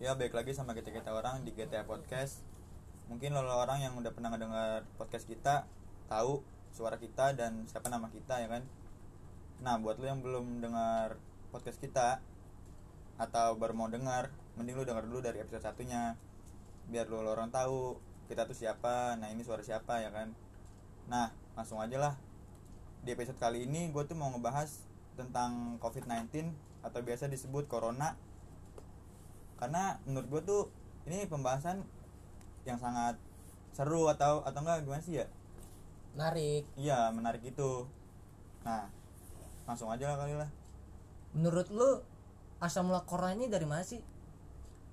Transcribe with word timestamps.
Ya 0.00 0.16
baik 0.16 0.32
lagi 0.32 0.56
sama 0.56 0.72
kita 0.72 0.88
kita 0.96 1.12
orang 1.12 1.44
di 1.44 1.52
GTA 1.52 1.84
Podcast. 1.84 2.40
Mungkin 3.12 3.36
lo 3.36 3.44
orang 3.44 3.84
yang 3.84 3.92
udah 4.00 4.08
pernah 4.16 4.32
ngedengar 4.32 4.88
podcast 4.96 5.28
kita 5.28 5.68
tahu 6.08 6.40
suara 6.72 6.96
kita 6.96 7.36
dan 7.36 7.68
siapa 7.68 7.92
nama 7.92 8.08
kita 8.08 8.40
ya 8.40 8.48
kan. 8.48 8.64
Nah 9.60 9.76
buat 9.76 10.00
lo 10.00 10.08
yang 10.08 10.24
belum 10.24 10.64
dengar 10.64 11.20
podcast 11.52 11.76
kita 11.84 12.16
atau 13.20 13.60
baru 13.60 13.76
mau 13.76 13.92
dengar, 13.92 14.32
mending 14.56 14.80
lo 14.80 14.88
dengar 14.88 15.04
dulu 15.04 15.20
dari 15.20 15.44
episode 15.44 15.68
satunya 15.68 16.16
biar 16.88 17.04
lo 17.12 17.20
orang 17.20 17.52
tahu 17.52 18.00
kita 18.32 18.48
tuh 18.48 18.56
siapa. 18.56 19.20
Nah 19.20 19.28
ini 19.28 19.44
suara 19.44 19.60
siapa 19.60 20.00
ya 20.00 20.08
kan. 20.08 20.32
Nah 21.12 21.28
langsung 21.60 21.76
aja 21.76 22.00
lah 22.00 22.14
di 23.04 23.12
episode 23.12 23.36
kali 23.36 23.68
ini 23.68 23.92
gue 23.92 24.08
tuh 24.08 24.16
mau 24.16 24.32
ngebahas 24.32 24.80
tentang 25.20 25.76
COVID-19 25.76 26.56
atau 26.88 27.04
biasa 27.04 27.28
disebut 27.28 27.68
corona 27.68 28.16
karena 29.60 30.00
menurut 30.08 30.26
gue 30.26 30.42
tuh 30.42 30.62
ini 31.04 31.28
pembahasan 31.28 31.84
yang 32.64 32.80
sangat 32.80 33.16
seru 33.70 34.08
atau 34.08 34.40
atau 34.42 34.60
enggak 34.64 34.82
gimana 34.82 35.02
sih 35.04 35.20
ya 35.20 35.26
Narik. 36.16 36.66
iya 36.74 37.12
menarik 37.12 37.44
itu 37.44 37.86
nah 38.66 38.88
langsung 39.68 39.92
aja 39.92 40.10
lah 40.10 40.18
kali 40.18 40.34
lah 40.34 40.50
Menurut 41.30 41.70
lu 41.70 42.02
asal 42.58 42.82
mula 42.82 43.06
corona 43.06 43.38
ini 43.38 43.46
dari 43.46 43.62
mana 43.62 43.86
sih? 43.86 44.02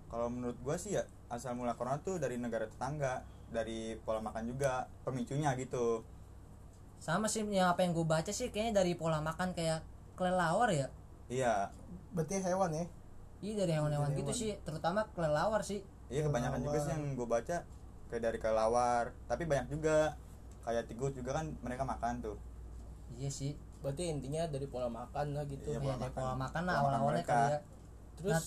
kalau 0.08 0.30
menurut 0.30 0.56
gue 0.62 0.76
sih 0.78 0.94
ya 0.96 1.04
asal 1.28 1.58
mula 1.58 1.74
corona 1.76 1.98
tuh 2.00 2.16
dari 2.22 2.38
negara 2.40 2.64
tetangga 2.70 3.26
dari 3.52 3.98
pola 4.06 4.22
makan 4.22 4.48
juga 4.48 4.86
pemicunya 5.04 5.52
gitu 5.58 6.04
Sama 7.02 7.28
sih 7.28 7.44
yang 7.44 7.72
apa 7.74 7.84
yang 7.84 7.92
gue 7.92 8.06
baca 8.08 8.32
sih 8.32 8.48
kayaknya 8.54 8.84
dari 8.84 8.94
pola 8.96 9.20
makan 9.20 9.52
kayak 9.52 9.84
kelelawar 10.16 10.72
ya. 10.72 10.88
iya 11.28 11.68
berarti 12.16 12.40
hewan 12.40 12.72
ya 12.74 12.86
Iya 13.38 13.54
dari 13.56 13.72
hewan-hewan 13.72 14.10
gitu 14.12 14.26
hewan. 14.28 14.40
sih, 14.40 14.52
terutama 14.62 15.06
kelelawar 15.12 15.62
sih. 15.62 15.82
iya 16.08 16.24
kebanyakan 16.24 16.60
juga 16.62 16.78
sih 16.80 16.90
yang 16.90 17.04
gue 17.14 17.28
baca 17.28 17.58
kayak 18.08 18.22
dari 18.24 18.38
kelawar 18.38 19.12
tapi 19.26 19.44
banyak 19.44 19.68
juga 19.70 20.16
kayak 20.62 20.88
tikus 20.88 21.12
juga 21.12 21.36
kan 21.36 21.52
mereka 21.60 21.84
makan 21.84 22.22
tuh 22.22 22.38
Iya 23.14 23.28
sih. 23.30 23.52
berarti 23.78 24.10
intinya 24.10 24.48
dari 24.48 24.66
pola 24.66 24.88
makan 24.88 25.36
lah 25.36 25.44
gitu 25.46 25.68
Iya, 25.68 25.74
Iya, 25.74 25.80
pola 25.82 25.94
dari 25.94 26.04
makan. 26.08 26.18
pola 26.18 26.36
makan 26.36 26.62
lah 26.64 26.76
awal-awalnya 26.78 27.24
kali 27.24 27.46
ya. 27.50 27.60
terus 28.16 28.42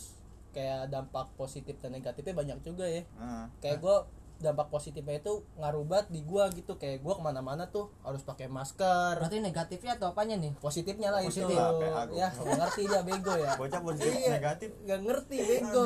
kayak 0.50 0.88
dampak 0.88 1.27
positif 1.34 1.78
dan 1.78 1.92
negatifnya 1.92 2.34
banyak 2.34 2.58
juga 2.60 2.82
ya 2.84 3.04
Heeh. 3.06 3.44
kayak 3.60 3.78
gue 3.78 3.97
dampak 4.41 4.66
positifnya 4.69 5.20
itu 5.20 5.44
ngaruh 5.55 5.84
banget 5.84 6.08
di 6.08 6.20
gua 6.20 6.48
gitu. 6.48 6.74
Kayak 6.74 7.00
gua 7.00 7.14
ke 7.14 7.22
mana-mana 7.22 7.69
tuh 7.69 7.92
harus 8.00 8.20
pakai 8.20 8.48
masker. 8.48 9.20
Berarti 9.20 9.38
negatifnya 9.38 9.94
atau 9.94 10.10
apanya 10.10 10.34
nih? 10.34 10.56
positifnya 10.58 11.12
lah 11.12 11.20
Positif. 11.20 11.47
itu 11.47 11.60
Lah, 11.60 12.08
ya 12.10 12.28
nggak 12.28 12.56
ngerti 12.58 12.82
dia 12.84 13.00
bego 13.05 13.34
ya. 13.36 13.52
Bocah 13.55 13.80
positif 13.80 14.12
Iya. 14.16 14.30
negatif. 14.36 14.70
nggak 14.82 15.00
ngerti 15.05 15.36
bego. 15.38 15.84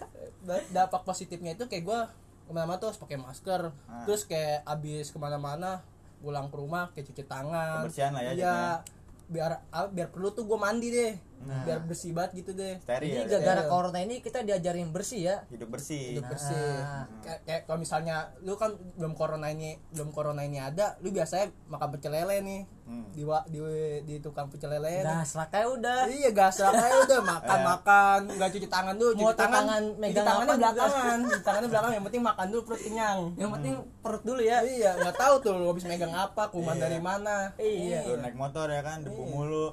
Dampak 0.74 1.02
positifnya 1.02 1.54
itu 1.54 1.66
kayak 1.66 1.84
gua 1.84 2.00
ke 2.42 2.50
mana-mana 2.50 2.78
tuh 2.78 2.90
harus 2.90 2.98
pakai 2.98 3.18
masker. 3.18 3.70
Ah. 3.86 4.02
terus 4.02 4.26
kayak 4.26 4.62
abis 4.62 5.10
ke 5.10 5.18
mana-mana 5.18 5.82
pulang 6.18 6.46
ke 6.50 6.56
rumah 6.56 6.90
kayak 6.92 7.10
cuci 7.10 7.26
tangan. 7.26 7.82
Kebersihan 7.82 8.14
lah 8.14 8.22
ya 8.22 8.30
jadinya. 8.32 8.78
biar 9.26 9.52
ah, 9.70 9.88
biar 9.88 10.12
perlu 10.12 10.30
tuh 10.30 10.44
gua 10.44 10.60
mandi 10.60 10.92
deh 10.92 11.14
Nah. 11.42 11.62
biar 11.62 11.78
bersih 11.80 12.10
banget 12.10 12.38
gitu 12.38 12.50
deh 12.52 12.78
steril 12.78 13.02
Jadi 13.04 13.18
ya 13.18 13.24
gara-gara 13.28 13.54
steril. 13.58 13.72
corona 13.72 13.98
ini 13.98 14.14
kita 14.18 14.38
diajarin 14.40 14.88
bersih 14.88 15.20
ya. 15.24 15.36
hidup 15.48 15.68
bersih 15.68 16.14
hidup 16.14 16.26
bersih 16.28 16.54
Nah. 16.78 17.04
kayak, 17.20 17.40
kayak 17.42 17.60
kalau 17.64 17.78
misalnya 17.78 18.16
lu 18.38 18.54
kan 18.54 18.70
belum 18.94 19.12
corona 19.12 19.48
ini 19.48 19.74
belum 19.90 20.10
corona 20.10 20.40
ini 20.40 20.58
ada 20.58 20.94
lu 20.98 21.08
biasanya 21.08 21.50
makan 21.66 21.88
pecel 21.90 22.12
lele 22.12 22.38
nih 22.40 22.62
Hmm. 22.82 23.06
di 23.08 23.22
di 23.46 23.58
di 24.02 24.14
tukang 24.18 24.50
pecel 24.50 24.66
lele 24.68 24.90
nih. 24.92 25.06
Nah, 25.06 25.22
selakanya 25.22 25.66
udah. 25.70 25.98
iya 26.10 26.30
gas 26.30 26.58
aja 26.58 26.74
udah 27.00 27.20
makan 27.32 27.54
Iya. 27.54 27.66
makan 27.68 28.18
nggak 28.32 28.50
cuci 28.50 28.68
tangan 28.68 28.94
dulu 28.96 29.10
Mau 29.12 29.22
cuci 29.24 29.38
tangan, 29.38 29.54
tangan 29.54 29.82
cuci 29.86 30.00
megang 30.02 30.26
tangannya 30.26 30.56
belakangan 30.58 31.18
cuci 31.24 31.40
tangannya 31.40 31.68
belakangan 31.68 31.94
yang 31.94 32.04
penting 32.04 32.22
makan 32.22 32.46
dulu 32.48 32.62
perut 32.64 32.82
kenyang 32.82 33.18
Yang 33.36 33.50
penting 33.52 33.74
perut 34.02 34.22
dulu 34.22 34.40
ya. 34.42 34.58
iya 34.62 34.90
nggak 34.96 35.14
tahu 35.16 35.34
tuh 35.38 35.52
lu 35.54 35.66
habis 35.68 35.84
megang 35.84 36.10
apa 36.12 36.42
kuman 36.48 36.74
Iya. 36.74 36.82
dari 36.82 36.98
mana 37.00 37.36
Iya. 37.56 38.00
Lu 38.04 38.14
naik 38.18 38.34
motor 38.34 38.66
ya 38.66 38.82
kan 38.82 38.98
debu 39.00 39.22
mulu 39.26 39.66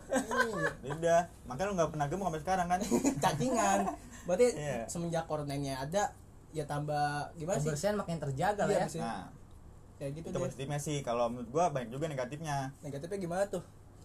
udah 0.88 1.20
makanya 1.60 1.68
lu 1.68 1.76
nggak 1.76 1.92
pernah 1.92 2.08
gemuk 2.08 2.26
sampai 2.26 2.42
sekarang 2.42 2.68
kan 2.68 2.80
cacingan 3.24 3.80
berarti 4.24 4.48
Iya. 4.56 4.78
semenjak 4.88 5.28
corona 5.28 5.52
ini 5.52 5.76
ada 5.76 6.16
ya 6.50 6.64
tambah 6.64 7.36
gimana 7.36 7.60
sih 7.60 7.68
Kebersihan 7.68 8.00
makin 8.00 8.16
terjaga 8.18 8.64
lah 8.64 8.72
Iya, 8.72 8.88
ya. 8.88 9.02
nah 9.02 9.22
kayak 10.00 10.12
gitu 10.16 10.26
itu 10.26 10.32
deh 10.32 10.40
positifnya 10.40 10.80
sih 10.80 10.98
kalau 11.02 11.28
menurut 11.28 11.52
gua 11.52 11.68
banyak 11.68 11.92
juga 11.92 12.08
negatifnya 12.08 12.72
negatifnya 12.80 13.20
gimana 13.20 13.44
tuh 13.46 13.60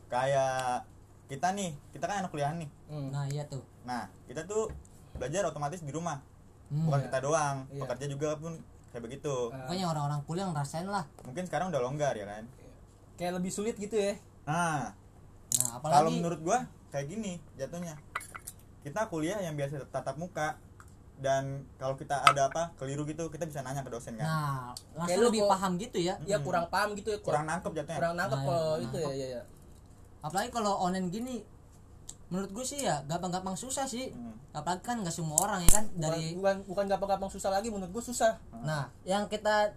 kayak 0.08 0.82
kita 1.24 1.54
nih 1.54 1.70
kita 1.88 2.04
kan 2.04 2.16
anak 2.20 2.30
kuliah 2.30 2.50
nih 2.52 2.66
Hmm. 2.84 3.08
Nah, 3.08 3.24
iya 3.24 3.46
tuh. 3.46 3.62
nah 3.82 4.10
kita 4.26 4.42
tuh 4.44 4.66
belajar 5.14 5.46
otomatis 5.46 5.78
di 5.80 5.94
rumah 5.94 6.18
Hmm. 6.66 6.90
bukan 6.90 7.06
kita 7.06 7.18
doang 7.22 7.56
Iya. 7.70 7.86
pekerja 7.86 8.06
juga 8.10 8.34
pun 8.34 8.58
kayak 8.90 9.02
begitu 9.04 9.30
Ah. 9.48 9.62
Pokoknya 9.64 9.86
orang-orang 9.86 10.20
kuliah 10.24 10.46
ngerasain 10.48 10.86
lah. 10.86 11.06
mungkin 11.22 11.46
sekarang 11.46 11.70
udah 11.70 11.78
longgar 11.80 12.12
ya 12.12 12.26
kan 12.26 12.42
kayak 13.14 13.32
lebih 13.32 13.50
sulit 13.52 13.78
gitu 13.78 13.94
ya 13.94 14.18
nah 14.42 14.90
Nah, 15.54 15.78
kalau 15.78 16.02
apalagi 16.02 16.18
menurut 16.18 16.40
gua 16.42 16.58
kayak 16.94 17.10
gini 17.10 17.42
jatuhnya. 17.58 17.98
Kita 18.86 19.10
kuliah 19.10 19.42
yang 19.42 19.58
biasa 19.58 19.82
tatap 19.90 20.14
muka 20.14 20.54
dan 21.18 21.66
kalau 21.78 21.98
kita 21.98 22.22
ada 22.22 22.46
apa 22.50 22.70
keliru 22.78 23.02
gitu 23.06 23.26
kita 23.30 23.46
bisa 23.50 23.66
nanya 23.66 23.82
ke 23.82 23.90
dosen 23.90 24.14
kan. 24.14 24.26
Nah, 24.94 25.06
Kayak 25.10 25.18
lu 25.18 25.26
lebih 25.34 25.42
paham 25.50 25.74
gitu 25.74 25.98
ya. 25.98 26.14
ya 26.22 26.38
kurang 26.38 26.70
paham 26.70 26.94
gitu 26.94 27.10
ya 27.10 27.18
kurang 27.18 27.50
nangkep 27.50 27.72
jatuhnya. 27.74 27.98
Kurang 27.98 28.14
nangkep 28.14 28.38
Nah, 28.38 28.46
kalau 28.46 28.74
itu 28.78 28.96
ya 29.02 29.10
ya 29.10 29.26
ya. 29.38 29.42
Apalagi 30.22 30.50
kalau 30.54 30.78
online 30.78 31.10
gini 31.10 31.36
menurut 32.32 32.50
gue 32.50 32.64
sih 32.66 32.86
ya 32.86 33.02
gampang-gampang 33.10 33.58
susah 33.58 33.90
sih. 33.90 34.14
Hmm. 34.14 34.38
Apalagi 34.54 34.82
kan 34.86 35.02
nggak 35.02 35.14
semua 35.14 35.38
orang 35.42 35.66
ya 35.66 35.70
kan 35.82 35.84
bukan 35.90 35.98
dari 35.98 36.24
bukan 36.38 36.56
bukan 36.66 36.84
gampang-gampang 36.94 37.30
susah 37.34 37.50
lagi 37.50 37.74
menurut 37.74 37.90
gue 37.90 38.04
susah. 38.06 38.38
Nah, 38.62 38.90
yang 39.02 39.26
kita 39.26 39.74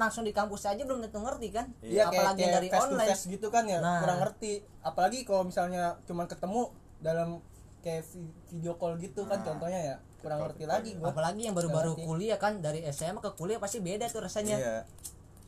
langsung 0.00 0.22
di 0.22 0.32
kampus 0.32 0.64
aja 0.64 0.80
belum 0.80 1.00
tentu 1.00 1.20
ngerti 1.20 1.48
kan? 1.50 1.66
Iya, 1.78 2.08
apalagi 2.08 2.40
kayak 2.40 2.54
dari 2.54 2.68
face 2.68 2.80
to 2.80 2.86
online. 2.90 3.08
face 3.10 3.24
gitu 3.28 3.46
kan 3.48 3.64
ya 3.64 3.78
Nah. 3.78 4.00
kurang 4.00 4.18
ngerti 4.20 4.52
apalagi 4.80 5.18
kalau 5.22 5.42
misalnya 5.44 5.84
cuma 6.02 6.24
ketemu 6.24 6.72
dalam 6.98 7.44
kayak 7.78 8.02
vi- 8.06 8.32
video 8.48 8.74
call 8.74 8.96
gitu 8.96 9.24
kan 9.24 9.38
Nah. 9.38 9.46
contohnya 9.46 9.80
ya 9.82 9.96
kurang 10.18 10.40
ngerti 10.42 10.64
lagi 10.64 10.90
gua 10.94 11.10
Apalagi 11.10 11.40
yang 11.42 11.52
baru-baru 11.52 11.96
kuliah 11.98 12.36
kan 12.36 12.58
dari 12.58 12.80
SMA 12.86 13.18
ke 13.18 13.32
kuliah 13.34 13.56
pasti 13.56 13.78
beda 13.78 14.04
tuh 14.06 14.20
rasanya. 14.20 14.56
iya 14.56 14.76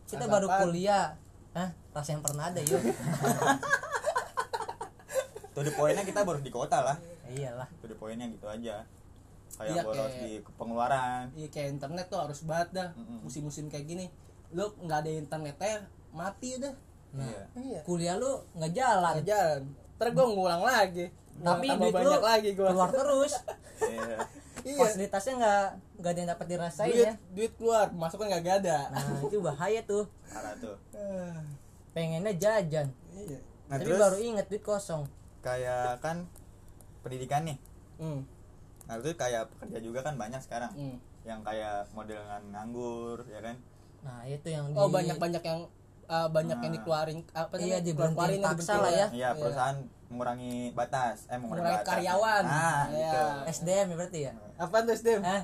Kita 0.04 0.22
Rasa 0.22 0.32
baru 0.34 0.48
kuliah. 0.60 1.16
Hah? 1.52 1.68
Rasa 1.90 2.08
yang 2.10 2.20
pernah 2.20 2.44
ada 2.46 2.60
yuk. 2.60 2.80
tuh 5.52 5.62
the 5.62 5.72
poinnya 5.72 6.00
kita 6.02 6.20
baru 6.22 6.40
di 6.40 6.48
kota 6.48 6.80
lah 6.82 6.96
Iyalah. 7.26 7.68
tuh 7.76 7.86
the 7.86 7.94
poinnya 7.94 8.24
gitu 8.26 8.44
aja 8.46 8.84
kayak 9.52 9.68
Iya, 9.70 9.82
boros 9.84 10.00
kayak- 10.00 10.16
di 10.18 10.30
pengeluaran 10.50 11.24
iya 11.34 11.44
kayak 11.46 11.68
internet 11.70 12.06
tuh 12.08 12.18
harus 12.18 12.40
banget 12.42 12.68
dah 12.72 12.88
musim-musim 13.20 13.68
kayak 13.68 13.84
gini 13.84 14.08
lu 14.52 14.64
nggak 14.78 14.98
ada 14.98 15.10
internetnya 15.12 15.74
mati 16.10 16.56
udah 16.56 16.74
Nah, 17.12 17.28
iya 17.28 17.44
iya 17.58 17.80
kuliah 17.82 18.16
lu 18.16 18.40
nggak 18.52 18.72
jalan. 18.72 19.12
nggak 19.14 19.26
jalan 19.26 19.60
ntar 19.94 20.08
gue 20.10 20.26
ngulang 20.26 20.62
lagi 20.62 21.06
Tapi 21.34 21.66
tambah 21.66 21.80
duit 21.82 21.92
lu 21.94 22.08
banyak 22.08 22.24
lagi 22.24 22.48
gue 22.50 22.64
keluar 22.66 22.88
terus. 22.90 23.32
iya 23.84 24.16
iya 24.62 24.78
Fasilitasnya 24.78 25.34
nggak 25.36 25.64
nggak 25.98 26.10
ada 26.10 26.18
yang 26.18 26.30
dapat 26.30 26.46
dirasain 26.48 26.88
duit 26.88 27.04
ya. 27.04 27.14
duit 27.30 27.52
keluar 27.54 27.86
masukan 27.90 28.26
nggak 28.26 28.56
ada 28.58 28.78
Nah, 28.88 29.20
itu 29.22 29.36
bahaya 29.38 29.80
tuh. 29.82 30.04
parah 30.24 30.56
tuh 30.56 30.76
Ah, 30.94 31.44
Pengennya 31.90 32.32
jajan. 32.32 32.88
iya 33.12 33.38
nah 33.68 33.76
Tapi 33.76 33.84
terus 33.86 33.98
baru 33.98 34.16
inget 34.18 34.46
duit 34.46 34.60
kosong. 34.62 35.04
kayak 35.40 35.98
kan 35.98 36.24
pendidikan 37.00 37.42
nih 37.42 37.58
hmm. 37.98 38.20
nah 38.82 38.94
itu 38.96 39.12
kayak 39.12 39.50
pekerja 39.50 39.78
juga 39.80 40.00
kan 40.00 40.14
banyak 40.14 40.40
sekarang 40.40 40.72
Hmm. 40.72 40.96
yang 41.22 41.40
kayak 41.40 41.84
model 41.90 42.18
nganggur 42.48 43.20
ya 43.26 43.40
kan 43.40 43.56
Nah, 44.02 44.20
itu 44.24 44.48
yang 44.48 44.66
oh 44.72 44.86
di- 44.86 44.94
banyak 44.94 45.16
banyak 45.16 45.42
yang 45.42 45.60
uh, 46.04 46.28
banyak 46.28 46.58
yang 46.58 46.68
Nah. 46.68 46.76
dikeluarin 46.76 47.18
apa 47.28 47.54
Iya, 47.54 47.60
namanya? 47.62 47.80
diberhentiin 47.82 48.18
Keluarin, 48.18 48.42
paksa 48.44 48.74
lah 48.76 48.92
ya. 48.92 49.06
iya 49.10 49.28
perusahaan 49.32 49.78
mengurangi 50.06 50.54
batas 50.72 51.24
eh 51.24 51.36
mengurangi, 51.36 51.62
Mengurangi 51.62 51.78
batas. 51.78 51.88
karyawan. 51.88 52.42
nah 52.44 52.82
Iya. 52.84 52.92
gitu 52.92 53.22
SDM 53.54 53.86
ya 53.86 53.96
berarti 53.96 54.18
ya? 54.20 54.32
apa 54.56 54.76
tuh 54.80 54.92
SDM 54.92 55.22
Eh, 55.24 55.42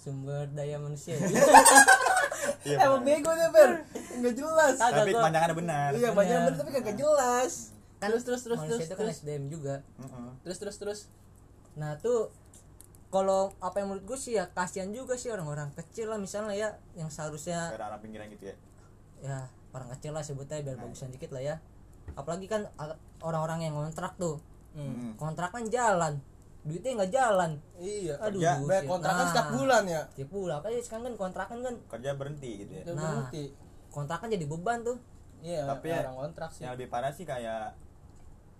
sumber 0.00 0.44
daya 0.50 0.76
manusia. 0.76 1.14
iya 2.64 2.76
emang 2.82 3.00
bener. 3.00 3.20
bego 3.20 3.30
deh 3.30 3.50
Fer 3.50 3.70
nggak 4.16 4.34
jelas 4.34 4.74
tapi 4.76 5.12
kepanjangannya 5.12 5.56
benar 5.56 5.88
iya 5.92 6.08
banyak 6.10 6.36
bener 6.42 6.54
tapi 6.56 6.70
kagak 6.72 6.96
jelas 6.96 7.52
Kan 8.00 8.08
terus 8.08 8.24
terus 8.24 8.40
terus 8.40 8.56
manusia 8.58 8.80
terus 8.80 8.86
itu 8.86 8.94
kan 8.94 9.04
terus 9.04 9.18
SDM 9.18 9.44
juga. 9.46 9.74
Terus 10.40 10.56
terus 10.56 10.76
terus 10.76 11.00
Nah, 11.72 11.94
tuh 11.96 12.32
kalau 13.10 13.50
apa 13.58 13.76
yang 13.76 13.90
menurut 13.90 14.06
gue 14.06 14.14
sih 14.16 14.32
ya 14.32 14.46
kasihan 14.48 14.88
juga 14.88 15.14
sih 15.14 15.28
orang-orang 15.28 15.74
kecil 15.74 16.06
lah 16.06 16.16
misalnya 16.16 16.54
ya 16.54 16.68
yang 16.94 17.06
seharusnya 17.08 17.74
orang 17.74 17.98
pinggiran 17.98 18.30
gitu 18.30 18.48
ya. 18.48 18.56
Ya 19.20 19.38
orang 19.70 19.90
kecil 19.92 20.10
lah 20.10 20.22
sebutnya 20.22 20.58
biar 20.60 20.76
bagusan 20.76 21.10
dikit 21.10 21.30
lah 21.30 21.42
ya. 21.44 21.56
Apalagi 22.12 22.46
kan 22.46 22.70
orang-orang 23.20 23.64
yang 23.64 23.74
kontrak 23.76 24.14
tuh. 24.16 24.38
Mm. 24.70 25.18
kontrak 25.18 25.50
kan 25.50 25.66
jalan. 25.66 26.22
Duitnya 26.60 26.94
nggak 26.94 27.10
jalan. 27.10 27.50
Iya 27.76 28.14
aduh 28.16 28.38
Kerja, 28.38 28.62
Bayar 28.62 28.84
kontrakan 28.86 29.18
Nah, 29.18 29.28
setiap 29.28 29.48
bulan 29.50 29.82
ya. 29.84 30.02
tiap 30.12 30.30
bulan. 30.30 30.54
Apalagi 30.60 30.80
sekarang 30.80 31.04
kan 31.04 31.14
kontrakan 31.18 31.58
kan 31.60 31.74
kerja 31.90 32.10
berhenti 32.14 32.50
gitu 32.60 32.72
ya. 32.72 32.82
Nah. 32.88 33.26
berhenti. 33.26 33.44
kontrakan 33.90 34.30
jadi 34.30 34.46
beban 34.46 34.78
tuh. 34.80 34.98
Iya 35.40 35.66
Tapi 35.66 35.86
ya, 35.88 36.06
orang 36.06 36.16
kontrak 36.20 36.50
sih. 36.52 36.62
yang 36.62 36.78
lebih 36.78 36.86
parah 36.86 37.10
sih 37.10 37.24
kayak 37.24 37.74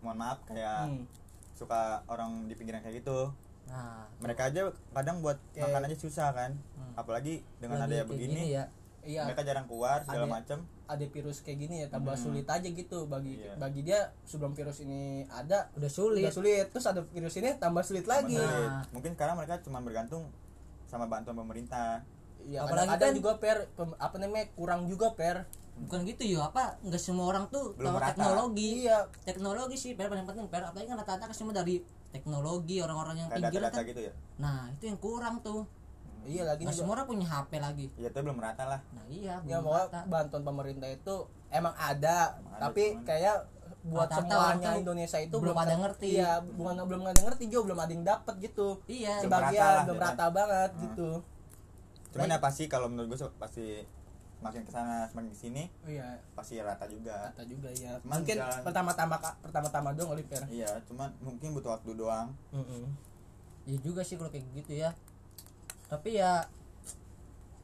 mohon 0.01 0.19
maaf 0.19 0.43
kayak 0.43 0.91
Hmm. 0.91 1.07
suka 1.53 2.03
orang 2.07 2.49
di 2.49 2.57
pinggiran 2.57 2.81
kayak 2.81 2.99
gitu 2.99 3.31
nah. 3.71 4.03
Mereka 4.19 4.43
aja 4.45 4.61
kadang 4.91 5.17
buat 5.21 5.39
Kayak- 5.51 5.71
makan 5.71 5.83
aja 5.87 5.97
susah 5.97 6.29
kan. 6.31 6.53
Hmm. 6.75 6.93
apalagi 6.93 7.41
dengan 7.57 7.79
lagi 7.79 7.87
ada 7.87 7.97
kayak 7.97 8.09
begini 8.11 8.43
ya. 8.51 8.65
Iya. 9.01 9.25
mereka 9.25 9.41
jarang 9.41 9.65
keluar 9.65 10.03
segala 10.03 10.27
Ada- 10.27 10.35
macam 10.35 10.59
ada 10.85 11.05
virus 11.07 11.41
kayak 11.41 11.59
gini 11.59 11.75
ya 11.81 11.89
tambah 11.89 12.13
Hmm. 12.13 12.21
sulit 12.21 12.45
aja 12.45 12.69
gitu 12.69 12.99
bagi 13.07 13.39
Iya. 13.39 13.57
bagi 13.57 13.81
dia 13.81 14.01
sebelum 14.23 14.53
virus 14.53 14.83
ini 14.83 15.25
ada 15.25 15.71
udah 15.73 15.89
sulit. 15.89 16.21
udah 16.21 16.35
sulit. 16.35 16.67
Terus 16.69 16.85
ada 16.85 17.01
virus 17.07 17.33
ini 17.35 17.57
tambah 17.57 17.81
sulit 17.81 18.05
lagi. 18.05 18.37
Nah. 18.37 18.85
mungkin 18.91 19.15
sekarang 19.15 19.39
mereka 19.39 19.63
cuma 19.63 19.81
bergantung 19.81 20.29
sama 20.85 21.07
bantuan 21.07 21.33
pemerintah. 21.35 22.03
Ya 22.43 22.61
Apalagi 22.61 22.91
kadang 22.91 23.09
kan- 23.09 23.17
juga 23.17 23.33
per 23.39 23.59
pem- 23.71 23.97
apa 23.97 24.17
namanya 24.19 24.47
kurang 24.51 24.85
juga 24.85 25.15
per. 25.15 25.47
Bukan 25.79 26.05
gitu 26.05 26.27
ya 26.27 26.45
apa 26.45 26.77
nggak 26.83 26.99
semua 26.99 27.25
orang 27.27 27.49
tuh 27.49 27.73
Belum 27.73 27.95
tahu 27.95 28.05
teknologi. 28.05 28.85
Iya. 28.85 28.99
Teknologi 29.23 29.77
sih 29.79 29.95
per 29.95 30.11
paling 30.11 30.27
penting 30.27 30.45
per. 30.47 30.61
Apalagi 30.63 30.85
kan 30.87 30.99
rata-rata 30.99 31.25
kan 31.25 31.33
semua 31.33 31.55
dari 31.55 31.81
teknologi 32.11 32.77
orang-orang 32.79 33.17
yang 33.17 33.29
kayak 33.29 33.41
pinggir 33.45 33.61
data-data 33.61 33.79
kan. 33.79 33.89
gitu 33.89 34.01
ya? 34.03 34.13
Nah 34.37 34.59
itu 34.71 34.85
yang 34.87 34.99
kurang 34.99 35.35
tuh. 35.41 35.63
Iya 36.21 36.45
lagi 36.45 36.63
juga. 36.67 36.77
semua 36.77 36.93
orang 36.95 37.09
punya 37.09 37.25
HP 37.25 37.53
lagi. 37.57 37.87
Ya 37.97 38.09
itu 38.09 38.19
belum 38.19 38.37
merata 38.37 38.65
lah. 38.67 38.81
Nah 38.93 39.05
iya 39.09 39.41
ya 39.43 39.59
rata. 39.59 40.05
bantuan 40.05 40.43
pemerintah 40.43 40.87
itu 40.87 41.15
emang 41.49 41.73
ada 41.75 42.37
Emang 42.37 42.53
ada, 42.53 42.61
tapi 42.61 42.85
cuman- 42.93 43.05
kayak 43.05 43.37
buat 43.81 44.05
orang 44.07 44.29
semuanya 44.61 44.71
Indonesia 44.77 45.19
itu 45.19 45.33
belum 45.33 45.57
belum 45.57 45.65
ada 45.65 45.75
ngerti. 45.81 46.09
iya 46.13 46.31
bukan 46.45 46.75
belum 46.85 47.01
ada 47.03 47.21
ngerti 47.25 47.45
juga 47.49 47.63
belum 47.67 47.81
ada 47.81 47.93
yang 47.95 48.05
dapat 48.05 48.35
gitu. 48.39 48.69
Iya. 48.85 49.15
Belum 49.17 49.25
sebagian 49.25 49.57
rata 49.57 49.73
lah, 49.73 49.83
belum 49.83 49.97
ya. 49.97 50.03
kan? 50.03 50.11
rata 50.13 50.27
banget 50.29 50.71
Hmm. 50.71 50.83
gitu. 50.85 51.09
Cuman 52.11 52.29
ya 52.29 52.39
pasti 52.39 52.63
kalau 52.67 52.87
menurut 52.91 53.09
gue 53.09 53.19
sih 53.19 53.31
pasti 53.39 53.67
semakin 54.41 54.65
ke 54.65 54.73
sana 54.73 55.05
semakin 55.05 55.29
ke 55.29 55.39
sini 55.39 55.63
iya. 55.85 56.17
pasti 56.33 56.57
rata 56.59 56.89
juga. 56.89 57.29
Rata 57.29 57.45
juga 57.45 57.69
ya 57.71 57.93
Cuman 58.01 58.17
mungkin 58.19 58.37
jalan- 58.37 58.65
pertama-tama 58.65 59.17
pertama-tama 59.39 59.89
doang 59.93 60.09
kali 60.11 60.25
per 60.25 60.43
iya 60.49 60.71
cuman 60.85 61.13
mungkin 61.21 61.53
butuh 61.53 61.77
waktu 61.77 61.93
doang. 61.95 62.33
Iya 63.63 63.79
juga 63.79 64.01
sih 64.01 64.17
kalau 64.17 64.29
kayak 64.29 64.49
gitu 64.57 64.73
ya. 64.75 64.97
Tapi 65.87 66.17
ya 66.17 66.49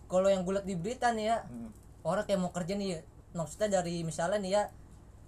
kalau 0.07 0.29
yang 0.29 0.45
gue 0.45 0.53
liat 0.53 0.65
di 0.65 0.77
berita 0.77 1.11
nih 1.11 1.27
ya 1.27 1.39
Hmm. 1.43 1.73
orang 2.03 2.23
kayak 2.23 2.39
mau 2.39 2.53
kerja 2.53 2.75
nih 2.75 3.01
maksudnya 3.33 3.81
dari 3.81 4.01
misalnya 4.01 4.39
nih 4.39 4.53
ya 4.53 4.63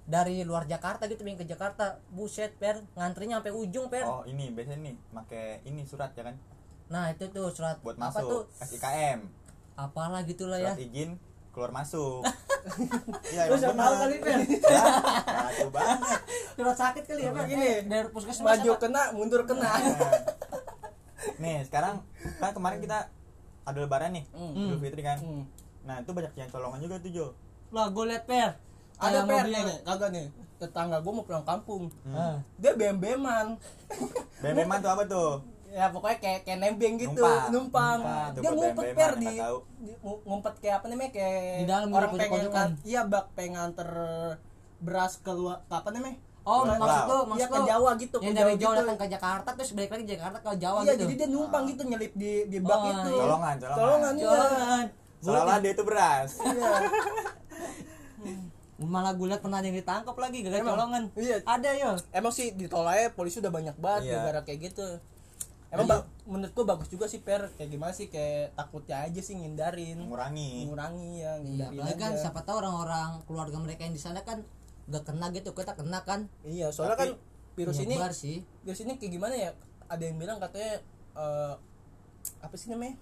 dari 0.05 0.41
luar 0.41 0.65
Jakarta 0.65 1.05
gitu 1.05 1.21
pengen 1.21 1.37
ke 1.37 1.47
Jakarta 1.47 2.01
buset 2.09 2.57
per 2.57 2.81
ngantrinya 2.95 3.41
sampai 3.41 3.53
ujung 3.53 3.89
per. 3.89 4.05
Oh 4.05 4.23
ini 4.23 4.49
biasanya 4.51 4.81
nih 4.83 4.95
make 5.11 5.43
ini 5.65 5.83
surat 5.83 6.13
ya 6.13 6.25
kan? 6.25 6.37
Nah 6.89 7.09
itu 7.09 7.25
tuh 7.29 7.49
surat 7.51 7.77
buat 7.81 7.97
apa 7.97 8.17
tuh? 8.17 8.45
masuk 8.49 8.69
SIKM 8.71 9.21
apalah 9.75 10.21
gitulah 10.23 10.57
ya. 10.57 10.73
Surat 10.73 10.85
izin 10.85 11.11
keluar 11.59 11.75
masuk. 11.75 12.23
Iya 13.29 13.49
Lu 13.49 13.57
siapa 13.57 13.75
tahu 13.75 13.95
kali, 13.99 14.17
Per? 14.21 14.39
ya 14.69 14.83
batu 15.25 15.67
banget 15.73 16.21
surat 16.53 16.77
sakit 16.77 17.03
kali 17.03 17.23
ya 17.23 17.31
per 17.33 17.45
Gini, 17.45 17.65
Eh, 17.65 17.77
dari 17.83 18.09
puskesmas 18.09 18.45
maju 18.45 18.71
apa? 18.71 18.81
kena 18.81 19.03
mundur 19.11 19.43
kena. 19.43 19.73
Nih 21.43 21.65
sekarang 21.65 22.05
kan 22.37 22.51
kemarin 22.53 22.79
kita 22.79 23.09
ada 23.65 23.79
lebaran 23.79 24.13
nih 24.13 24.25
Hmm. 24.31 24.55
Idul 24.55 24.79
Fitri 24.79 25.03
kan. 25.03 25.19
Hmm. 25.19 25.43
nah 25.81 25.99
itu 25.99 26.11
banyak 26.11 26.31
yang 26.35 26.47
colongan 26.49 26.79
juga 26.79 27.01
tuh 27.01 27.11
Jo. 27.11 27.27
Lah 27.71 27.89
gue 27.89 28.05
liat 28.07 28.23
per 28.23 28.61
ada 28.99 29.19
per 29.25 29.45
nih 29.45 29.65
kagak 29.83 30.11
nih. 30.11 30.27
Tetangga 30.59 31.01
gue 31.01 31.11
mau 31.11 31.25
pulang 31.25 31.43
kampung. 31.43 31.89
Ah. 32.07 32.39
dia 32.55 32.75
bem-beman 32.75 33.57
Bememan 34.39 34.79
tuh 34.79 34.91
apa 34.91 35.03
tuh 35.05 35.41
ya 35.69 35.87
pokoknya 35.89 36.19
kayak 36.19 36.41
kayak 36.43 36.59
nembeng 36.59 36.95
gitu 36.97 37.21
Numpang. 37.21 37.53
numpang, 37.53 37.99
Numpang. 38.01 38.31
dia 38.35 38.51
ngumpet 38.51 38.87
per 38.93 39.13
di, 39.15 39.35
ngumpet 40.01 40.55
kayak 40.59 40.77
apa 40.79 40.87
namanya 40.87 41.11
kayak 41.13 41.45
Di 41.55 41.67
dalam 41.67 41.89
orang 41.91 42.11
gitu, 42.11 42.21
pengen 42.21 42.47
kan 42.49 42.69
iya 42.83 43.01
bak 43.05 43.25
pengen 43.33 43.53
nganter 43.55 43.91
beras 44.79 45.19
keluar 45.19 45.61
ke 45.63 45.75
apa 45.75 45.91
namanya 45.91 46.19
Oh, 46.43 46.65
Pulau. 46.65 46.81
maksud 46.81 47.03
tuh, 47.05 47.21
Iya, 47.21 47.29
maksud 47.29 47.45
ke 47.45 47.53
tuh 47.53 47.67
Jawa 47.69 47.91
gitu, 47.95 48.17
yang 48.19 48.33
ke 48.33 48.41
dari 48.41 48.55
Jawa 48.57 48.73
gitu. 48.73 48.81
datang 48.81 48.97
ke 48.97 49.07
Jakarta 49.11 49.49
terus 49.53 49.71
balik 49.71 49.91
lagi 49.93 50.05
Jakarta 50.09 50.39
ke 50.39 50.49
Jawa 50.57 50.79
iya 50.79 50.89
gitu. 50.89 51.03
jadi 51.03 51.13
dia 51.15 51.29
numpang 51.29 51.65
gitu 51.67 51.83
nyelip 51.85 52.13
di 52.15 52.33
di 52.47 52.59
bak 52.59 52.73
Oh, 52.75 52.89
itu 52.89 53.09
iya. 53.11 53.21
colongan 53.21 53.57
colongan 53.61 54.15
colongan 54.17 54.85
iya 55.21 55.21
seolah 55.21 55.57
dia 55.59 55.73
itu 55.73 55.85
beras 55.85 56.31
iya 56.41 56.73
Malah 58.79 59.11
gue 59.13 59.27
liat 59.27 59.43
pernah 59.43 59.59
ada 59.59 59.67
yang 59.67 59.75
ditangkap 59.77 60.15
lagi 60.15 60.39
gara-gara 60.41 60.71
colongan. 60.71 61.03
Iya. 61.13 61.43
Ada 61.43 61.71
yo. 61.75 61.91
emang 62.11 62.31
sih 62.31 62.55
di 62.55 62.71
tol 62.71 62.87
aja 62.87 63.11
polisi 63.11 63.43
udah 63.43 63.51
banyak 63.51 63.75
banget 63.77 64.03
Iya. 64.07 64.19
gara 64.23 64.41
kayak 64.41 64.59
gitu 64.71 64.87
emang 65.71 65.85
Iya. 65.85 65.93
ba- 65.95 66.07
menurut 66.27 66.53
gua 66.53 66.67
bagus 66.71 66.89
juga 66.89 67.05
sih 67.05 67.21
per 67.21 67.53
kayak 67.53 67.71
gimana 67.71 67.91
sih 67.91 68.07
kayak 68.07 68.53
takutnya 68.55 69.03
aja 69.03 69.21
sih 69.21 69.35
ngindarin 69.35 69.97
mengurangi 69.99 70.65
mengurangi 70.65 71.11
ya 71.19 71.33
Iya, 71.33 71.33
ngindarin 71.39 71.79
apalagi 71.79 71.99
kan 71.99 72.11
aja. 72.11 72.21
siapa 72.23 72.41
tahu 72.43 72.57
orang-orang 72.59 73.11
keluarga 73.23 73.59
mereka 73.59 73.81
yang 73.83 73.93
di 73.93 74.01
sana 74.01 74.21
kan 74.23 74.41
gak 74.87 75.05
kena 75.05 75.29
gitu, 75.31 75.53
kita 75.53 75.73
kena 75.75 76.01
kan. 76.01 76.25
iya 76.43 76.69
soalnya 76.69 76.97
Tapi- 76.97 77.13
kan 77.13 77.21
virus 77.55 77.79
ini 77.79 77.95
sih. 78.11 78.41
virus 78.63 78.81
ini 78.81 78.97
kayak 78.97 79.13
gimana 79.13 79.35
ya 79.35 79.51
ada 79.87 80.01
yang 80.01 80.17
bilang 80.17 80.39
katanya 80.39 80.81
eh, 81.15 81.55
apa 82.39 82.55
sih 82.55 82.69
namanya 82.69 82.97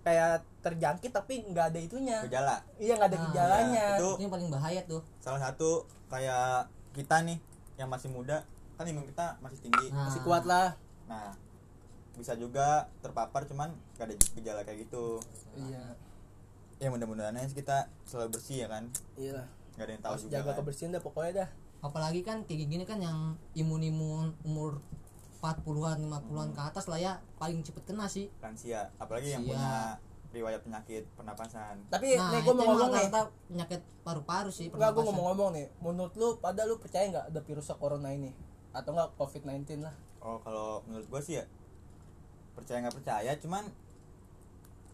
kayak 0.00 0.32
terjangkit 0.60 1.10
tapi 1.10 1.46
nggak 1.46 1.66
ada 1.66 1.78
itunya 1.78 2.18
gejala 2.22 2.56
iya 2.76 2.92
nggak 2.94 3.08
ada 3.08 3.16
Nah, 3.16 3.24
gejalanya 3.26 3.84
itu 3.94 4.08
Itu 4.10 4.20
yang 4.20 4.32
paling 4.32 4.48
bahaya 4.48 4.80
tuh. 4.84 5.00
salah 5.16 5.40
satu 5.40 5.70
kayak 6.06 6.66
kita 6.92 7.22
nih 7.22 7.38
yang 7.76 7.86
masih 7.86 8.08
muda 8.08 8.42
kan 8.74 8.84
imun 8.84 9.04
kita 9.04 9.38
masih 9.38 9.58
tinggi 9.60 9.86
Nah. 9.88 10.06
masih 10.06 10.20
kuat 10.20 10.44
lah 10.44 10.76
nah 11.04 11.32
bisa 12.14 12.32
juga 12.38 12.88
terpapar 13.02 13.46
cuman 13.46 13.74
gak 13.98 14.10
ada 14.10 14.14
gejala 14.38 14.60
kayak 14.62 14.86
gitu 14.88 15.20
iya 15.58 15.94
ya 16.82 16.88
mudah-mudahan 16.90 17.34
aja 17.38 17.54
kita 17.54 17.86
selalu 18.06 18.38
bersih 18.38 18.66
ya 18.66 18.68
kan 18.70 18.90
iya 19.14 19.46
nggak 19.74 19.84
ada 19.86 19.92
yang 19.92 20.02
tahu 20.02 20.12
harus 20.14 20.22
juga 20.26 20.34
jaga 20.38 20.50
kan. 20.50 20.56
kebersihan 20.62 20.90
dah 20.94 21.02
pokoknya 21.02 21.32
dah 21.44 21.50
Apalagi 21.84 22.24
kan 22.24 22.48
kayak 22.48 22.64
gini 22.64 22.88
kan 22.88 22.96
yang 22.96 23.36
imun-imun 23.52 24.32
umur 24.40 24.80
40-an, 25.44 26.00
50-an 26.00 26.56
ke 26.56 26.62
atas 26.64 26.88
lah 26.88 26.96
ya 26.96 27.20
paling 27.36 27.60
cepet 27.60 27.84
kena 27.84 28.08
sih. 28.08 28.32
lansia 28.40 28.88
apalagi 28.96 29.36
yang 29.36 29.44
punya 29.44 30.00
riwayat 30.32 30.64
penyakit 30.64 31.04
pernapasan 31.12 31.84
tapi 31.92 32.16
nah, 32.16 32.32
nih 32.32 32.40
gue 32.40 32.54
mau 32.56 32.72
ngomong 32.72 32.88
nih 32.88 33.08
penyakit 33.52 33.80
paru-paru 34.00 34.48
sih. 34.48 34.72
Enggak, 34.72 34.96
gue 34.96 35.04
pernapasan. 35.04 35.06
ngomong-ngomong 35.12 35.50
nih. 35.52 35.66
Menurut 35.84 36.14
lu, 36.16 36.28
pada 36.40 36.64
lu 36.64 36.80
percaya 36.80 37.04
nggak 37.12 37.26
ada 37.36 37.40
virus 37.44 37.68
corona 37.76 38.08
ini? 38.16 38.32
Atau 38.72 38.96
nggak 38.96 39.20
COVID-19 39.20 39.84
lah? 39.84 39.92
oh 40.24 40.40
kalau 40.40 40.80
menurut 40.88 41.06
gua 41.12 41.20
sih 41.20 41.38
ya 41.38 41.44
percaya 42.54 42.78
nggak 42.80 42.96
percaya 42.96 43.30
cuman 43.36 43.64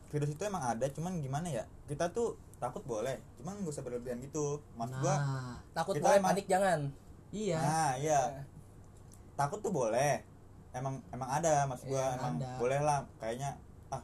virus 0.08 0.28
itu 0.28 0.42
emang 0.42 0.64
ada 0.64 0.86
cuman 0.86 1.12
gimana 1.16 1.46
ya 1.46 1.64
kita 1.86 2.10
tuh 2.10 2.34
takut 2.56 2.82
boleh 2.82 3.16
cuman 3.36 3.56
gak 3.58 3.70
usah 3.70 3.80
berlebihan 3.80 4.18
gitu 4.18 4.58
maksud 4.74 4.98
gua 4.98 5.16
Nah, 5.16 5.56
Takut 5.72 5.94
Kita 5.94 6.04
boleh, 6.04 6.18
emang- 6.18 6.30
panik 6.30 6.46
jangan. 6.46 6.80
iya. 7.30 7.56
nah 7.56 7.90
iya 7.96 8.20
takut 9.34 9.60
tuh 9.60 9.70
boleh 9.70 10.20
emang 10.70 11.00
emang 11.08 11.30
ada 11.30 11.64
maksud 11.64 11.88
gua 11.88 12.04
Iya, 12.04 12.16
emang 12.16 12.34
ada. 12.36 12.50
boleh 12.56 12.80
lah 12.80 12.98
kayaknya 13.16 13.50
ah 13.88 14.02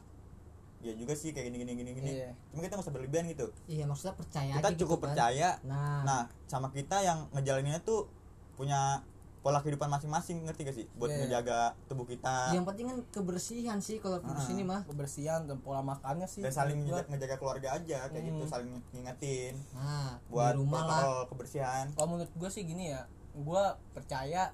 ya 0.79 0.93
juga 0.93 1.11
sih 1.11 1.29
kayak 1.29 1.47
gini 1.47 1.57
gini 1.59 1.71
gini 1.75 1.91
gini 1.93 2.11
Iya. 2.15 2.31
cuma 2.47 2.59
kita 2.61 2.73
nggak 2.73 2.85
usah 2.85 2.95
berlebihan 2.95 3.25
gitu 3.27 3.47
Iya, 3.67 3.83
maksudnya 3.83 4.15
percaya 4.15 4.51
kita 4.53 4.63
aja 4.65 4.77
cukup 4.77 4.87
gitu 4.93 4.95
kan. 4.97 5.05
percaya 5.11 5.49
Nah, 5.61 6.01
nah 6.03 6.21
sama 6.45 6.67
kita 6.69 6.97
yang 6.99 7.27
ngejalaninnya 7.29 7.81
tuh 7.81 8.07
punya 8.55 9.03
pola 9.47 9.63
kehidupan 9.63 9.87
masing-masing 9.87 10.43
ngerti 10.43 10.61
gak 10.61 10.75
sih 10.75 10.85
buat 10.91 11.07
Iya. 11.07 11.23
ngejaga 11.23 11.59
tubuh 11.87 12.03
kita 12.03 12.51
yang 12.51 12.67
penting 12.67 12.83
kan 12.85 12.99
kebersihan 13.07 13.79
sih 13.79 13.95
kalau 13.95 14.19
virus 14.19 14.43
Ah. 14.43 14.51
ini 14.51 14.59
mah. 14.61 14.83
Kebersihan 14.83 15.47
dan 15.47 15.55
pola 15.57 15.79
makannya 15.81 16.27
sih. 16.27 16.43
dan 16.43 16.51
saling 16.51 16.75
menurut 16.77 17.07
ngejaga, 17.07 17.11
ngejaga 17.31 17.35
keluarga 17.39 17.69
aja 17.73 17.97
kayak 18.05 18.23
gitu 18.25 18.43
Hmm. 18.43 18.51
saling 18.51 18.69
ngingetin 18.91 19.55
Nah, 19.71 20.19
buat 20.27 20.51
di 20.51 20.59
rumah 20.59 20.81
lah. 20.81 20.99
protokol 20.99 21.23
kebersihan 21.31 21.85
gua. 21.85 21.95
Kalau 21.95 22.07
menurut 22.09 22.31
gue 22.33 22.49
sih 22.51 22.63
gini 22.65 22.91
ya, 22.91 23.01
gue 23.33 23.63
percaya 23.93 24.51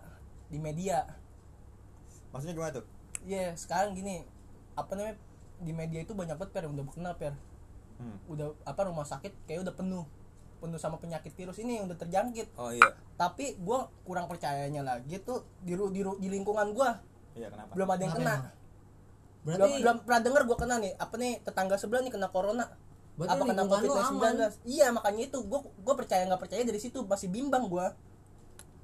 di 0.47 0.59
media. 0.59 1.01
maksudnya 2.29 2.53
gimana 2.53 2.73
tuh 2.73 2.85
Iya, 3.23 3.55
sekarang 3.55 3.93
gini, 3.93 4.21
apa 4.73 4.93
namanya 4.93 5.17
di 5.57 5.71
media 5.71 6.01
itu 6.01 6.11
banyak 6.11 6.35
banget 6.35 6.51
per 6.51 6.61
yang 6.61 6.73
udah 6.73 6.85
kenal 6.87 7.13
per. 7.15 7.33
hmm. 7.95 8.17
Udah 8.27 8.53
apa 8.63 8.81
rumah 8.83 9.05
sakit 9.05 9.33
kayak 9.45 9.63
udah 9.63 9.73
penuh, 9.73 10.05
penuh 10.63 10.79
sama 10.79 10.95
penyakit 10.95 11.29
virus 11.29 11.59
ini 11.59 11.75
yang 11.75 11.85
udah 11.85 11.97
terjangkit. 11.97 12.55
oh 12.55 12.71
iya 12.71 12.87
Tapi 13.13 13.55
gue 13.55 13.79
kurang 14.01 14.25
percayanya 14.25 14.79
lagi 14.81 15.19
tuh 15.19 15.43
di 15.59 15.75
ru- 15.75 15.91
di, 15.91 15.99
ru- 15.99 16.15
di 16.15 16.27
lingkungan 16.27 16.71
gue 16.71 16.89
iya 17.35 17.51
kenapa 17.51 17.71
belum 17.71 17.89
ada 17.89 18.01
yang 18.01 18.13
Kenapa 18.13 18.23
kena. 18.23 18.35
emang? 18.39 18.61
Berarti 19.43 19.59
belum 19.59 19.81
belum 19.83 19.97
pernah 20.01 20.21
denger 20.23 20.41
gue 20.45 20.57
kena 20.57 20.75
nih 20.79 20.93
apa 20.95 21.15
nih 21.17 21.33
tetangga 21.41 21.75
sebelah 21.75 21.99
nih 21.99 22.11
kena 22.11 22.27
corona 22.29 22.65
Berarti 23.13 23.29
apa 23.29 23.43
kena 23.45 23.63
covid 23.63 23.83
lu 23.83 23.93
19 23.93 24.07
aman. 24.15 24.33
iya 24.63 24.87
makanya 24.89 25.21
itu 25.25 25.37
gue 25.37 25.59
gue 25.59 25.93
percaya 25.93 26.23
nggak 26.23 26.39
percaya 26.39 26.63
dari 26.63 26.79
situ 26.79 27.03
masih 27.03 27.27
bimbang 27.27 27.67
gue 27.67 27.85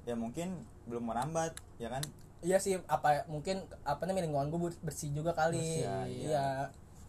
ya 0.02 0.12
mungkin 0.12 0.52
belum 0.84 1.02
merambat 1.02 1.56
ya 1.76 1.88
kan 1.88 2.04
iya 2.40 2.56
sih 2.56 2.76
apa 2.86 3.24
mungkin 3.26 3.60
apa 3.82 4.04
namanya 4.04 4.24
lingkungan 4.24 4.48
gue 4.48 4.60
bersih 4.80 5.12
juga 5.12 5.32
kali 5.32 5.56
Bersih, 5.56 5.82
iya. 5.82 5.96
iya 6.06 6.46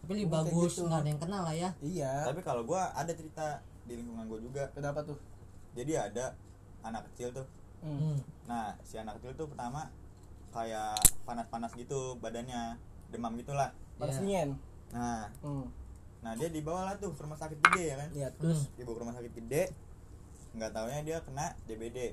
tapi 0.02 0.18
lebih 0.18 0.34
bagus 0.34 0.74
gitu. 0.74 0.90
nggak 0.90 0.98
ada 0.98 1.08
yang 1.08 1.20
kenal 1.20 1.42
lah 1.42 1.54
ya. 1.54 1.70
iya 1.78 2.26
tapi 2.26 2.42
kalau 2.42 2.66
gua 2.66 2.90
ada 2.90 3.14
cerita 3.14 3.62
di 3.84 3.92
lingkungan 3.96 4.24
gua 4.26 4.38
juga 4.38 4.62
kenapa 4.70 5.02
tuh 5.02 5.18
jadi 5.72 6.08
ada 6.08 6.36
anak 6.82 7.08
kecil 7.12 7.32
tuh 7.32 7.46
hmm. 7.82 7.98
Hmm. 7.98 8.18
nah 8.46 8.76
si 8.82 8.96
anak 8.96 9.18
kecil 9.18 9.34
tuh 9.34 9.46
pertama 9.48 9.90
kayak 10.52 10.96
panas-panas 11.24 11.72
gitu 11.74 12.20
badannya 12.20 12.76
demam 13.08 13.32
gitulah 13.36 13.72
panas 13.96 14.16
Iya. 14.16 14.22
dingin 14.22 14.50
nah 14.92 15.28
hmm. 15.40 15.64
nah 16.20 16.32
dia 16.36 16.48
dibawa 16.48 16.92
lah 16.92 16.94
tuh 17.00 17.16
ke 17.16 17.20
rumah 17.24 17.38
sakit 17.38 17.58
gede 17.58 17.82
ya 17.84 17.96
kan 17.96 18.08
iya 18.12 18.28
terus 18.36 18.68
dibawa 18.76 18.94
ke 18.94 19.02
rumah 19.02 19.16
sakit 19.16 19.32
gede 19.32 19.62
nggak 20.52 20.70
taunya 20.70 21.00
dia 21.02 21.18
kena 21.24 21.56
DBD 21.64 22.12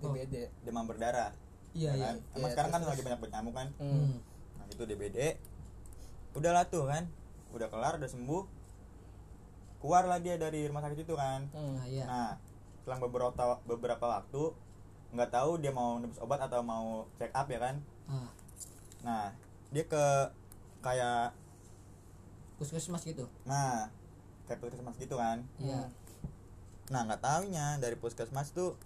Oh. 0.00 0.16
DBD 0.16 0.48
demam 0.64 0.88
berdarah 0.88 1.28
Iya, 1.76 1.92
ya 1.92 1.94
iya. 1.94 2.06
kan? 2.08 2.16
emang 2.32 2.48
Iya, 2.48 2.54
sekarang 2.56 2.70
kan 2.72 2.80
terus, 2.80 2.90
lagi 2.96 3.02
banyak 3.04 3.20
nyamuk 3.30 3.52
kan 3.54 3.68
hmm. 3.76 3.92
Hmm. 3.92 4.16
nah 4.56 4.64
itu 4.66 4.82
DBD 4.82 5.18
udahlah 6.32 6.64
tuh 6.66 6.84
kan 6.88 7.04
udah 7.52 7.68
kelar 7.68 7.94
udah 8.00 8.08
sembuh 8.08 8.42
keluar 9.80 10.04
lah 10.04 10.20
dia 10.20 10.36
dari 10.36 10.68
rumah 10.68 10.84
sakit 10.84 11.08
itu 11.08 11.14
kan. 11.16 11.48
Hmm. 11.56 11.80
nah 11.80 11.86
iya. 11.88 12.04
Nah 12.04 12.30
selang 12.84 13.00
beberapa 13.00 13.60
beberapa 13.64 14.04
waktu 14.04 14.52
nggak 15.10 15.30
tahu 15.34 15.58
dia 15.58 15.74
mau 15.74 15.98
nebus 15.98 16.20
obat 16.22 16.38
atau 16.38 16.60
mau 16.62 17.08
check 17.16 17.32
up 17.32 17.48
ya 17.48 17.58
kan? 17.58 17.76
Ah, 18.06 18.30
nah 19.02 19.24
dia 19.72 19.84
ke 19.88 20.04
kayak 20.84 21.34
puskesmas 22.60 23.02
gitu? 23.08 23.26
Nah 23.48 23.88
kayak 24.46 24.60
puskesmas 24.60 25.00
gitu 25.00 25.16
kan. 25.16 25.42
Iya. 25.56 25.88
Nah 26.92 27.00
nggak 27.08 27.24
taunya 27.24 27.80
dari 27.80 27.96
puskesmas 27.96 28.52
tuh 28.52 28.76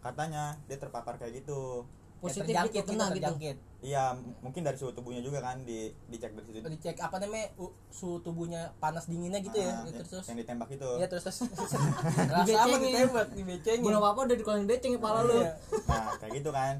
katanya 0.00 0.54
dia 0.70 0.78
terpapar 0.78 1.18
kayak 1.18 1.42
gitu. 1.42 1.82
Positif 2.22 2.48
terjangkit 2.48 2.72
gitu 2.72 2.80
gitu, 2.80 2.90
kena 2.94 3.06
gitu. 3.10 3.14
terjangkit. 3.18 3.56
Iya 3.86 4.10
mungkin 4.42 4.60
dari 4.60 4.74
suhu 4.74 4.90
tubuhnya 4.90 5.22
juga 5.22 5.38
kan 5.38 5.62
di 5.62 5.78
dicek 6.06 6.34
dari 6.34 6.42
situ. 6.44 6.66
Dicek 6.66 6.98
apa 6.98 7.16
namanya 7.16 7.54
u- 7.54 7.70
suhu 7.88 8.18
tubuhnya 8.18 8.74
panas 8.76 9.06
dinginnya 9.06 9.38
gitu 9.38 9.54
ya 9.56 9.70
Ah, 9.70 9.86
terus 9.86 9.94
yang- 9.94 10.10
terus? 10.10 10.26
yang 10.26 10.38
ditembak 10.38 10.68
itu. 10.68 10.88
Iya 10.92 11.06
terus 11.06 11.22
terus. 11.24 11.38
Rasa 11.46 11.78
apa 11.78 12.42
Dibecengin. 12.42 12.82
ditembak 12.82 13.28
dibecengin. 13.32 13.86
Belum 13.86 14.02
apa 14.02 14.18
udah 14.20 14.34
dikeluarin 14.34 14.66
beceng 14.66 14.92
kepala 14.92 15.22
lu. 15.22 15.38
Iya. 15.38 15.52
nah 15.86 16.18
kayak 16.18 16.32
gitu 16.34 16.50
kan. 16.50 16.74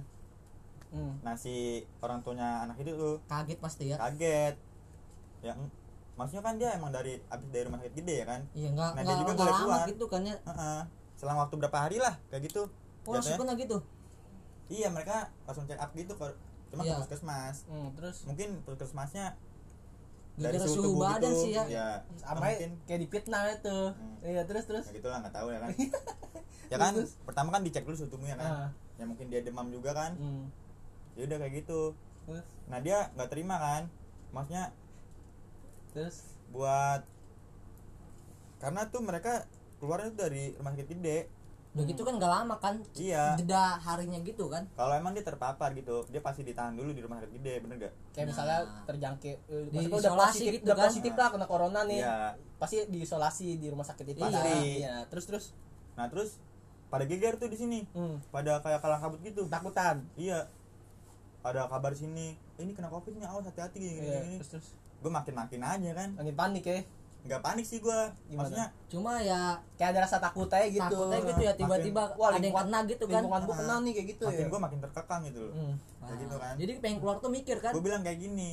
Hmm. 0.89 1.13
nah 1.21 1.35
si 1.35 1.55
orang 2.01 2.19
tuanya 2.21 2.65
anak 2.65 2.77
itu 2.77 2.91
tuh. 2.91 3.17
Kaget 3.25 3.59
pasti 3.61 3.85
ya. 3.87 3.97
Kaget. 3.97 4.55
Ya 5.41 5.53
maksudnya 6.17 6.43
kan 6.43 6.55
dia 6.57 6.73
emang 6.73 6.91
dari 6.91 7.23
abis 7.23 7.47
dari 7.47 7.63
rumah 7.63 7.79
sakit 7.79 7.95
gede 7.95 8.15
ya 8.17 8.27
kan? 8.27 8.41
Iya 8.51 8.69
nggak 8.73 8.91
Nah, 8.91 8.97
dia 8.97 9.07
nggak 9.07 9.19
juga 9.21 9.33
nggak 9.33 9.47
boleh 9.47 9.61
keluar. 9.61 9.87
gitu 9.87 10.05
kan 10.09 10.21
ya. 10.25 10.37
Heeh. 10.43 10.81
selang 11.15 11.39
waktu 11.39 11.55
berapa 11.57 11.79
hari 11.79 11.97
lah 11.97 12.13
kayak 12.27 12.45
gitu. 12.45 12.69
Oh 13.03 13.13
langsung 13.13 13.39
kena 13.39 13.55
gitu? 13.55 13.79
Iya 14.67 14.91
mereka 14.91 15.17
langsung 15.47 15.65
check 15.65 15.79
up 15.79 15.89
gitu 15.93 16.13
ke 16.13 16.27
cuma 16.71 16.83
Iya. 16.83 16.95
ke 16.95 17.01
puskesmas. 17.07 17.57
Hmm, 17.71 17.89
terus? 17.95 18.17
Mungkin 18.27 18.49
puskesmasnya 18.63 19.27
gara 20.37 20.59
suhu, 20.69 21.01
badan 21.01 21.33
sih 21.33 21.57
ya. 21.57 21.65
Ya 21.65 21.87
sama 22.21 22.45
mungkin. 22.45 22.71
kayak 22.85 23.01
dipitnah 23.09 23.43
itu. 23.49 23.79
Hmm. 23.97 24.17
iya 24.21 24.43
terus 24.45 24.65
terus? 24.69 24.85
Ya 24.93 25.01
gitu 25.01 25.09
lah 25.09 25.19
nggak 25.25 25.35
tahu 25.35 25.49
ya 25.53 25.59
kan. 25.63 25.71
Ya 26.67 26.83
kan 26.83 26.99
Terus, 26.99 27.15
pertama 27.23 27.55
kan 27.55 27.63
dicek 27.63 27.87
dulu 27.87 27.95
suhu 27.95 28.11
tubuhnya 28.11 28.35
kan. 28.35 28.51
Ah. 28.51 28.69
ya 28.99 29.07
mungkin 29.07 29.31
dia 29.31 29.39
demam 29.39 29.71
juga 29.71 29.95
kan. 29.95 30.19
Hmm. 30.19 30.51
ya 31.15 31.23
udah 31.25 31.39
kayak 31.39 31.63
gitu. 31.63 31.95
Terus? 32.27 32.47
Nah 32.67 32.79
dia 32.83 33.07
nggak 33.15 33.31
terima 33.31 33.57
kan. 33.57 33.83
Maksudnya 34.35 34.75
terus? 35.95 36.37
buat 36.51 37.07
karena 38.59 38.89
tuh 38.89 39.03
mereka 39.05 39.47
keluarnya 39.79 40.11
tuh 40.11 40.27
dari 40.27 40.57
rumah 40.57 40.73
sakit 40.75 40.89
gede 40.91 41.19
udah 41.77 41.85
gitu 41.85 42.03
kan 42.03 42.17
nggak 42.17 42.33
lama 42.33 42.57
kan 42.57 42.81
iya. 42.97 43.37
jeda 43.37 43.77
harinya 43.77 44.17
gitu 44.25 44.49
kan? 44.49 44.65
Kalau 44.73 44.97
emang 44.97 45.13
dia 45.13 45.21
terpapar 45.21 45.77
gitu 45.77 46.09
dia 46.09 46.25
pasti 46.25 46.41
ditahan 46.41 46.73
dulu 46.73 46.97
di 46.97 47.05
rumah 47.05 47.21
sakit 47.21 47.37
gede 47.37 47.55
bener 47.61 47.77
gak 47.77 47.93
kayak 48.17 48.17
Nah. 48.17 48.29
misalnya 48.33 48.59
terjangkit 48.89 49.37
eh, 49.45 49.65
Di 49.69 49.77
maksudnya 49.77 49.85
udah 49.93 50.01
isolasi 50.01 50.33
positif 50.33 50.53
gitu 50.57 50.65
udah 50.65 50.77
kan. 50.77 50.87
positif 50.89 51.13
lah 51.13 51.29
kena 51.29 51.47
corona 51.47 51.81
nih. 51.85 52.01
Iya. 52.01 52.17
Pasti 52.57 52.77
diisolasi 52.89 53.47
di 53.61 53.67
rumah 53.69 53.85
sakit 53.85 54.07
itu 54.09 54.25
Iya. 54.25 54.41
iya 54.57 54.95
terus 55.13 55.29
terus? 55.29 55.45
Nah 56.01 56.09
terus 56.09 56.41
pada 56.89 57.05
geger 57.05 57.37
tuh 57.37 57.53
di 57.53 57.61
sini. 57.61 57.85
Hmm. 57.93 58.25
pada 58.33 58.57
kayak 58.65 58.81
kalang 58.81 59.05
kabut 59.05 59.21
gitu. 59.21 59.45
Takutan 59.47 60.01
iya. 60.17 60.49
Ada 61.45 61.69
kabar 61.69 61.93
sini 61.93 62.35
ini 62.57 62.73
kena 62.73 62.89
covid 62.89 63.15
nih 63.15 63.23
awas 63.23 63.45
hati-hati 63.45 63.77
gini, 63.77 64.01
iya 64.01 64.25
gini, 64.25 64.41
terus 64.41 64.51
terus? 64.57 64.69
Gue 64.99 65.13
makin 65.13 65.37
makin 65.37 65.61
aja 65.61 65.91
kan. 65.93 66.09
Makin 66.17 66.35
panik 66.35 66.65
ya 66.65 66.81
nggak 67.27 67.43
panik 67.43 67.63
sih 67.63 67.79
gue 67.79 67.99
maksudnya 68.31 68.71
cuma 68.87 69.19
ya 69.19 69.59
kayak 69.75 69.91
ada 69.93 70.01
rasa 70.03 70.17
takut 70.17 70.47
aja 70.49 70.63
gitu. 70.65 70.79
takutnya 70.81 71.19
gitu 71.27 71.43
ya 71.43 71.53
tiba-tiba 71.53 72.03
Wah, 72.15 72.31
ada 72.31 72.41
yang 72.41 72.55
kena 72.57 72.79
gitu 72.87 73.05
kan. 73.05 73.21
lingkungan 73.21 73.43
gua 73.43 73.51
Ah. 73.51 73.59
kena 73.59 73.75
nih 73.83 73.93
kayak 73.93 74.09
gitu 74.15 74.25
makin 74.25 74.39
ya 74.39 74.47
gue 74.47 74.61
makin 74.63 74.79
terkekang 74.81 75.21
gitu 75.27 75.41
loh. 75.43 75.53
Hmm. 75.53 75.75
kayak 76.01 76.19
gitu 76.23 76.37
kan. 76.37 76.55
jadi 76.55 76.73
pengen 76.79 76.99
keluar 76.99 77.17
tuh 77.19 77.31
mikir 77.31 77.57
kan? 77.59 77.73
Gue 77.75 77.83
bilang 77.83 78.01
kayak 78.01 78.19
gini 78.19 78.51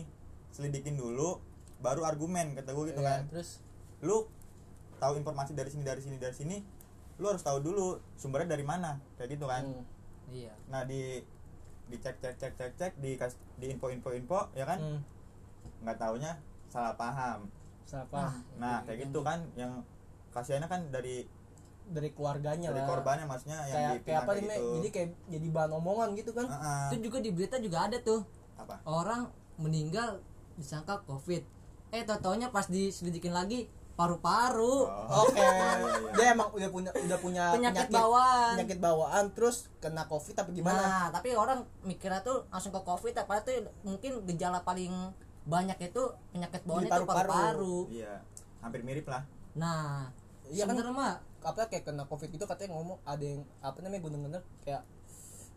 selidikin 0.49 0.95
dulu 0.95 1.37
baru 1.79 2.01
argumen 2.03 2.53
kata 2.53 2.69
gue 2.71 2.85
gitu 2.89 2.99
Iya, 2.99 3.09
kan. 3.09 3.21
terus? 3.29 3.61
Lu 3.99 4.25
tahu 4.97 5.13
informasi 5.15 5.53
dari 5.53 5.69
sini 5.69 5.83
dari 5.83 6.01
sini 6.01 6.17
dari 6.17 6.33
sini 6.33 6.57
lu 7.17 7.29
harus 7.29 7.39
tahu 7.39 7.61
dulu 7.61 8.01
sumbernya 8.15 8.57
dari 8.57 8.65
mana 8.65 8.97
kayak 9.15 9.37
gitu 9.37 9.45
kan. 9.45 9.63
Hmm. 9.63 9.85
iya. 10.27 10.53
Nah 10.67 10.81
di 10.83 11.21
dicek 11.85 12.17
cek 12.17 12.35
cek 12.39 12.53
cek 12.55 12.71
cek 12.73 12.93
di 12.97 13.13
di 13.55 13.65
info 13.67 13.87
info 13.87 14.09
info 14.09 14.49
ya 14.51 14.65
kan? 14.65 14.79
Hmm. 14.79 14.99
nggak 15.79 15.99
taunya 15.99 16.39
salah 16.67 16.95
paham 16.95 17.45
siapa 17.83 18.31
nah 18.57 18.81
kayak 18.87 19.09
gitu 19.09 19.19
kan 19.21 19.43
yang 19.59 19.83
kasihannya 20.33 20.67
kan 20.67 20.81
dari 20.89 21.27
dari 21.89 22.09
keluarganya 22.15 22.71
dari 22.71 22.81
lah. 22.81 22.89
korbannya 22.89 23.25
maksudnya 23.27 23.59
yang 23.67 23.75
kayak 23.75 23.91
dipinang 23.91 24.05
kayak 24.07 24.21
apa 24.23 24.31
kayak 24.31 24.43
nih 24.43 24.55
gitu. 24.55 24.73
Jadi 24.73 24.89
kayak 24.89 25.09
jadi 25.27 25.47
bahan 25.51 25.71
omongan 25.75 26.09
gitu 26.15 26.31
kan. 26.31 26.47
Heeh. 26.47 26.87
itu 26.87 26.97
juga 27.11 27.17
di 27.19 27.29
berita 27.35 27.55
juga 27.59 27.77
ada 27.91 27.97
tuh. 27.99 28.21
Apa? 28.55 28.75
Orang 28.87 29.21
meninggal 29.59 30.23
disangka 30.55 31.03
covid. 31.03 31.43
Eh 31.91 32.01
tau 32.07 32.17
taunya 32.23 32.49
pas 32.49 32.65
diselidikin 32.71 33.35
lagi 33.35 33.67
paru-paru. 33.93 34.89
Oh. 34.89 35.27
Oke, 35.27 35.37
Iya, 35.43 35.51
iya. 35.53 36.11
dia 36.17 36.25
emang 36.33 36.49
udah 36.49 36.69
punya 36.71 36.89
udah 36.95 37.19
punya 37.21 37.45
penyakit, 37.53 37.89
bawaan. 37.93 38.53
penyakit 38.57 38.79
bawaan 38.81 39.25
terus 39.37 39.69
kena 39.77 40.07
covid 40.09 40.33
tapi 40.33 40.49
gimana? 40.57 40.81
nah 40.81 41.05
tapi 41.13 41.37
orang 41.37 41.61
mikirnya 41.85 42.25
tuh 42.25 42.47
langsung 42.49 42.73
ke 42.73 42.81
covid 42.81 43.13
apa 43.13 43.45
tuh 43.45 43.69
mungkin 43.85 44.25
gejala 44.25 44.65
paling 44.65 44.89
banyak 45.43 45.77
itu 45.81 46.01
penyakit 46.31 46.62
bawaan 46.63 46.83
itu 46.83 46.91
paru-paru. 47.03 47.77
iya 47.89 48.13
hampir 48.59 48.81
mirip 48.81 49.05
lah 49.05 49.23
nah 49.53 50.07
Iya 50.43 50.67
kan? 50.67 50.75
mah 50.89 51.13
Apa 51.39 51.67
kayak 51.67 51.83
kena 51.83 52.03
covid 52.03 52.29
itu 52.29 52.39
katanya 52.41 52.71
ngomong 52.73 53.00
ada 53.03 53.19
yang 53.19 53.43
apa 53.59 53.79
namanya 53.79 54.00
gue 54.00 54.12
denger 54.12 54.31
kayak 54.62 54.83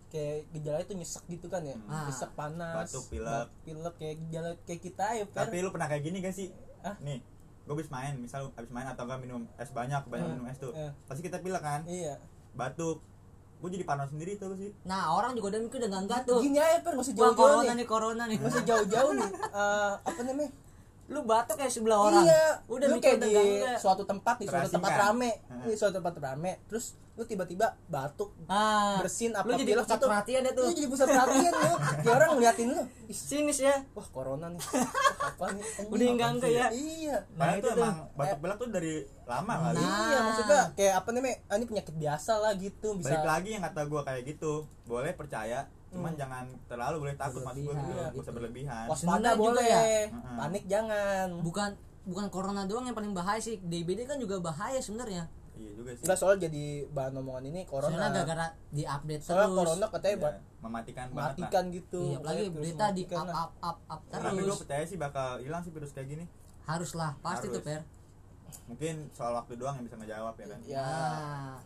kayak 0.08 0.38
gejala 0.50 0.78
itu 0.80 0.94
nyesek 0.94 1.24
gitu 1.28 1.46
kan 1.46 1.62
ya, 1.62 1.74
Ah. 1.84 2.06
nyesek 2.06 2.30
panas, 2.32 2.86
Batuk, 2.86 3.04
pilek. 3.08 3.46
pilek 3.62 3.94
kayak 3.96 4.16
gejala 4.20 4.50
kayak 4.62 4.80
kita 4.80 5.06
ya 5.12 5.24
kan. 5.26 5.44
tapi 5.44 5.56
lu 5.58 5.70
pernah 5.70 5.86
kayak 5.86 6.02
gini 6.02 6.18
gak 6.20 6.30
sih 6.32 6.48
Hah? 6.80 6.94
nih 7.00 7.18
gue 7.62 7.72
habis 7.72 7.86
main 7.88 8.14
misal 8.16 8.50
habis 8.52 8.70
main 8.70 8.86
atau 8.86 9.02
enggak 9.04 9.20
minum 9.20 9.42
es 9.56 9.70
banyak 9.70 10.02
banyak 10.04 10.22
Hmm. 10.24 10.34
minum 10.36 10.46
es 10.46 10.56
tuh 10.56 10.70
Eh. 10.72 10.90
pasti 11.04 11.20
kita 11.20 11.38
pilek 11.38 11.58
kan 11.60 11.82
Iya. 11.84 12.18
batuk 12.52 13.02
gue 13.56 13.70
jadi 13.72 13.84
panas 13.84 14.08
sendiri 14.08 14.36
tuh 14.36 14.52
sih 14.54 14.70
nah 14.84 15.10
orang 15.10 15.32
juga 15.32 15.56
udah 15.56 15.60
mikir 15.64 15.80
udah 15.80 15.98
enggak 15.98 16.20
tuh 16.22 16.38
Gini 16.38 16.58
aja 16.58 16.78
per 16.80 16.92
masih 16.94 17.12
jauh-jauh 17.12 17.34
corona 17.34 17.62
nih. 17.64 17.74
nih 17.74 17.86
corona 17.86 18.22
nih 18.26 18.38
Masih 18.38 18.62
jauh-jauh 18.62 19.12
nih. 19.12 19.30
Eh, 19.32 19.92
apa 19.98 20.20
namanya? 20.22 20.50
Lu 21.06 21.22
batuk 21.22 21.54
kayak 21.54 21.70
sebelah 21.70 21.98
orang. 22.02 22.24
Iya, 22.26 22.44
udah 22.66 22.86
lu 22.90 22.98
kayak 22.98 23.18
di 23.22 23.30
enggak 23.30 23.78
suatu 23.78 24.02
tempat 24.02 24.42
nih, 24.42 24.48
suatu 24.50 24.70
tempat 24.74 24.90
Terasingkan. 24.90 25.14
rame, 25.14 25.30
ini 25.62 25.74
suatu 25.78 25.94
tempat 26.02 26.14
rame, 26.18 26.52
terus 26.66 26.98
lu 27.16 27.24
tiba-tiba 27.24 27.78
batuk, 27.88 28.34
ah. 28.50 29.00
Bersin 29.00 29.32
apa 29.32 29.48
lu 29.48 29.56
jadi 29.56 29.72
pilek 29.72 29.86
pusat 29.86 30.00
perhatian 30.02 30.40
deh 30.44 30.52
tuh. 30.52 30.66
Lu 30.66 30.74
jadi 30.74 30.88
pusat 30.90 31.06
perhatian 31.08 31.52
lu, 31.54 31.72
kayak 32.02 32.14
orang 32.18 32.28
ngeliatin 32.36 32.66
lu, 32.74 32.82
ih, 33.06 33.18
sinis 33.30 33.58
ya. 33.62 33.74
Wah 33.94 34.06
corona 34.10 34.50
nih, 34.50 34.60
apa 35.30 35.44
nih? 35.54 35.62
anjing, 35.64 35.94
udah 35.94 36.06
enggak 36.10 36.30
enggak 36.36 36.50
ya? 36.50 36.66
Iya, 36.74 37.16
Padahal 37.38 37.56
itu 37.56 37.60
itu 37.62 37.68
tuh. 37.70 37.82
emang 37.86 37.96
batuk 38.18 38.38
pilek 38.42 38.56
tuh 38.58 38.68
dari 38.74 38.94
lama 39.26 39.54
kali. 39.62 39.78
Nah. 39.80 40.02
iya 40.10 40.18
maksudnya 40.26 40.60
kayak 40.74 40.94
apa 40.98 41.08
namanya? 41.14 41.36
Ah, 41.46 41.54
ini 41.56 41.64
penyakit 41.70 41.94
biasa 41.94 42.32
lah 42.42 42.52
gitu, 42.58 42.88
bisa. 42.98 43.06
balik 43.14 43.24
lagi 43.24 43.48
yang 43.54 43.62
kata 43.62 43.80
gue 43.86 44.00
kayak 44.02 44.22
gitu. 44.26 44.52
Boleh 44.84 45.12
percaya 45.14 45.70
cuman 45.88 46.08
Hmm. 46.08 46.18
jangan 46.18 46.44
terlalu 46.66 46.96
boleh 47.00 47.14
takut 47.14 47.40
maksud 47.40 47.60
gue 47.60 47.70
Berlebihan, 47.70 47.88
gitu 47.88 48.10
gak 48.12 48.20
usah 48.20 48.34
berlebihan. 48.34 48.84
Waspada 48.86 49.30
juga 49.30 49.40
boleh, 49.40 49.66
ya. 49.66 49.80
Panik 50.36 50.64
jangan. 50.66 51.26
bukan 51.40 51.70
bukan 52.04 52.26
corona 52.28 52.62
doang 52.64 52.84
yang 52.84 52.94
paling 52.94 53.12
bahaya 53.12 53.38
sih. 53.38 53.58
DBD 53.60 54.04
kan 54.04 54.16
juga 54.16 54.38
bahaya 54.38 54.78
sebenarnya. 54.78 55.26
Iya 55.52 55.70
juga 55.72 55.90
sih. 55.90 56.04
Enggak 56.04 56.18
soal 56.18 56.36
jadi 56.36 56.64
bahan 56.86 57.16
omongan 57.16 57.44
ini 57.46 57.60
soalnya 57.62 57.70
corona. 57.88 58.06
gara-gara 58.12 58.46
diupdate 58.70 59.22
Soalnya 59.22 59.46
terus. 59.46 59.56
corona 59.56 59.86
katanya 59.88 60.10
Iya, 60.10 60.20
buat 60.20 60.34
mematikan 60.58 61.06
banget 61.06 61.16
lah 61.16 61.26
matikan 61.32 61.64
gitu. 61.70 62.00
iya 62.02 62.16
apalagi 62.18 62.42
terus 62.42 62.54
berita 62.56 62.84
di 62.90 63.02
up 63.06 63.28
up 63.32 63.52
up 63.56 63.78
up 63.88 64.00
tapi 64.06 64.24
gue 64.28 64.42
terus. 64.44 64.58
percaya 64.58 64.84
sih 64.84 64.96
bakal 64.96 65.28
hilang 65.38 65.62
sih 65.62 65.70
virus 65.70 65.90
kayak 65.90 66.08
gini. 66.08 66.24
Harus 66.62 66.90
lah 66.92 67.16
pasti 67.18 67.46
Harus. 67.46 67.56
tuh 67.56 67.62
per. 67.62 67.80
Mungkin 68.66 68.94
soal 69.10 69.32
waktu 69.32 69.52
doang 69.54 69.74
yang 69.74 69.84
bisa 69.84 69.96
ngejawab 69.96 70.34
ya 70.34 70.46
kan? 70.46 70.58
Ya, 70.62 70.82
nah. 70.82 71.56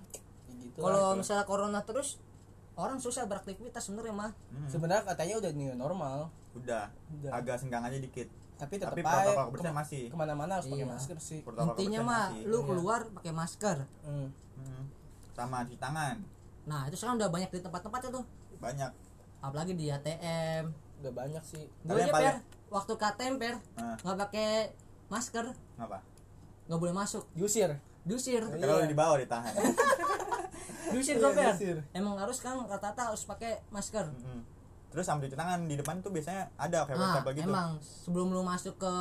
Gitu 0.55 0.77
kalau 0.77 1.13
misalnya 1.15 1.45
corona 1.45 1.81
terus 1.83 2.17
orang 2.81 2.97
susah 2.97 3.25
beraktivitas 3.25 3.83
sebenarnya 3.83 4.15
mah 4.15 4.31
Hmm, 4.49 4.67
sebenarnya 4.67 5.05
katanya 5.07 5.35
udah 5.39 5.51
new 5.53 5.73
normal. 5.75 6.19
Udah. 6.53 6.89
Udah. 7.13 7.31
agak 7.33 7.57
senggang 7.57 7.83
aja 7.83 7.95
dikit. 7.95 8.27
Tapi 8.57 8.77
tetap 8.77 8.91
tapi 8.91 9.01
protokol 9.01 9.45
kebersihan 9.47 9.71
kema- 9.71 9.81
masih. 9.81 10.03
ke 10.05 10.17
mana-mana 10.17 10.53
harus 10.55 10.67
pakai 10.67 10.81
Iya. 10.81 10.91
masker 10.91 11.17
sih. 11.19 11.41
Protokol 11.41 11.69
intinya 11.71 12.01
mah 12.03 12.25
masih. 12.29 12.45
lu 12.45 12.57
Iya. 12.57 12.67
keluar 12.67 13.01
pakai 13.11 13.33
masker. 13.33 13.77
Hmm. 14.03 14.29
Hmm. 14.57 14.85
sama 15.31 15.63
cuci 15.63 15.79
tangan. 15.79 16.17
Nah 16.63 16.81
itu 16.85 16.95
sekarang 16.95 17.17
udah 17.17 17.31
banyak 17.31 17.49
di 17.49 17.61
tempat-tempatnya 17.61 18.11
tuh. 18.13 18.25
Banyak. 18.59 18.91
Apalagi 19.41 19.73
di 19.73 19.89
ATM 19.89 20.65
udah 21.01 21.13
banyak 21.15 21.43
sih. 21.43 21.65
Gue 21.81 21.97
aja 21.97 22.13
per 22.13 22.37
waktu 22.69 22.93
KTM 22.95 23.35
per 23.37 23.55
nah, 23.75 23.97
nggak 23.97 24.19
pakai 24.21 24.51
masker. 25.09 25.49
Ngapa? 25.77 25.99
Nggak 26.67 26.79
boleh 26.79 26.93
masuk. 26.93 27.25
Diusir. 27.33 27.73
Dusir 28.01 28.41
Iya. 28.43 28.61
kalau 28.61 28.81
di 28.83 28.93
bawah 28.93 29.17
ditahan 29.17 29.53
dusir 30.93 31.17
Iya, 31.17 31.31
diusir. 31.53 31.77
emang 31.93 32.15
harus 32.17 32.39
kan 32.39 32.59
rata-rata 32.63 33.03
harus 33.09 33.23
pakai 33.23 33.63
masker 33.69 34.07
Mm-mm. 34.07 34.41
terus 34.89 35.05
sama 35.05 35.21
cuci 35.21 35.35
tangan 35.35 35.65
di 35.65 35.75
depan 35.75 35.99
tuh 35.99 36.11
biasanya 36.11 36.51
ada 36.55 36.83
kayak 36.83 36.97
nah 36.97 37.15
website 37.17 37.37
gitu 37.37 37.47
emang 37.47 37.71
sebelum 37.81 38.29
lu 38.29 38.43
masuk 38.43 38.75
ke 38.77 38.93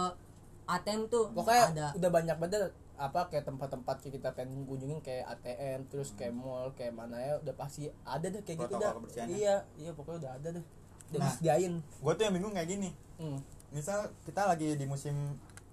ATM 0.65 1.01
tuh 1.08 1.31
pokoknya 1.31 1.63
ada 1.67 1.88
udah 1.96 2.10
banyak 2.12 2.38
banget 2.38 2.62
apa 2.96 3.22
kayak 3.25 3.43
tempat-tempat 3.43 3.96
kita 4.03 4.29
pengen 4.31 4.63
kunjungin 4.63 5.00
kayak 5.00 5.25
ATM 5.31 5.88
terus 5.88 6.12
kayak 6.13 6.29
mall 6.31 6.69
kayak 6.74 6.91
mana 6.91 7.15
ya 7.17 7.34
udah 7.38 7.55
pasti 7.55 7.88
ada 8.03 8.22
deh 8.24 8.39
kayak 8.39 8.60
gitu 8.60 8.69
Protokol 8.69 8.84
dah 8.84 8.91
kebersihannya. 8.93 9.36
iya 9.36 9.55
iya 9.77 9.91
pokoknya 9.91 10.17
udah 10.19 10.31
ada 10.36 10.50
deh 10.51 10.65
udah 11.10 11.17
Nah. 11.17 11.25
disediain 11.25 11.74
gue 11.81 12.13
tuh 12.13 12.24
yang 12.24 12.36
bingung 12.36 12.53
kayak 12.53 12.69
gini 12.69 12.89
hmm. 13.17 13.39
misal 13.72 13.98
kita 14.22 14.46
lagi 14.46 14.75
di 14.75 14.86
musim 14.86 15.15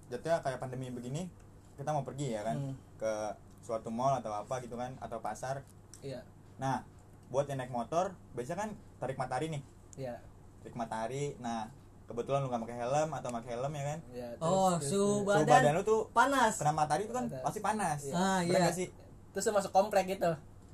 jatuhnya 0.07 0.39
kayak 0.39 0.57
pandemi 0.57 0.87
begini 0.87 1.29
kita 1.75 1.91
mau 1.91 2.01
pergi 2.01 2.31
ya 2.31 2.41
kan 2.41 2.57
Hmm. 2.57 2.73
ke 2.95 3.11
suatu 3.59 3.91
mall 3.91 4.15
atau 4.15 4.31
apa 4.31 4.57
gitu 4.59 4.73
kan 4.73 4.95
atau 4.97 5.19
pasar 5.19 5.61
iya 6.01 6.19
nah 6.55 6.81
buat 7.27 7.45
yang 7.45 7.59
naik 7.59 7.69
motor 7.69 8.05
biasanya 8.31 8.59
kan 8.59 8.69
tarik 8.97 9.15
matahari 9.15 9.47
nih 9.49 9.61
iya 9.95 10.15
tarik 10.61 10.73
matahari 10.73 11.35
nah 11.37 11.67
kebetulan 12.03 12.39
lu 12.39 12.47
nggak 12.47 12.63
pakai 12.63 12.77
helm 12.79 13.09
atau 13.11 13.29
pakai 13.31 13.51
helm 13.51 13.71
ya 13.71 13.83
kan 13.85 13.99
iya 14.09 14.27
Oh, 14.39 14.71
terus, 14.73 14.89
suhu 14.89 15.13
suhu 15.19 15.27
badan, 15.27 15.47
badan 15.59 15.73
lu 15.73 15.83
tuh 15.83 16.01
panas. 16.09 16.53
kena 16.55 16.71
matahari 16.71 17.03
itu 17.03 17.11
kan 17.11 17.25
Ada. 17.25 17.39
pasti 17.41 17.59
panas 17.59 17.99
Ah, 18.09 18.39
Bener 18.41 18.63
iya. 18.63 18.71
sih 18.71 18.87
terus 19.29 19.43
lu 19.45 19.53
masuk 19.53 19.71
komplek 19.71 20.07
gitu 20.09 20.31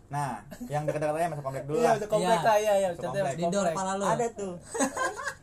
nah 0.07 0.45
yang 0.67 0.85
dekat-dekatnya 0.85 1.31
masuk 1.31 1.41
komplek 1.43 1.65
dulu 1.65 1.75
iya 1.75 1.83
lah 1.83 1.93
masuk 1.95 2.09
komplek 2.11 2.37
Iya. 2.37 2.45
lah 2.45 2.57
iya 2.59 2.73
iya 2.75 2.87
Masuk 2.87 3.01
contohnya 3.01 3.23
komplek. 3.23 3.33
masuk 3.33 3.41
Didor 3.41 3.57
komplek. 3.59 3.73
kepala 3.75 3.91
lu. 3.93 4.05
ada 4.07 4.27
tuh 4.31 4.53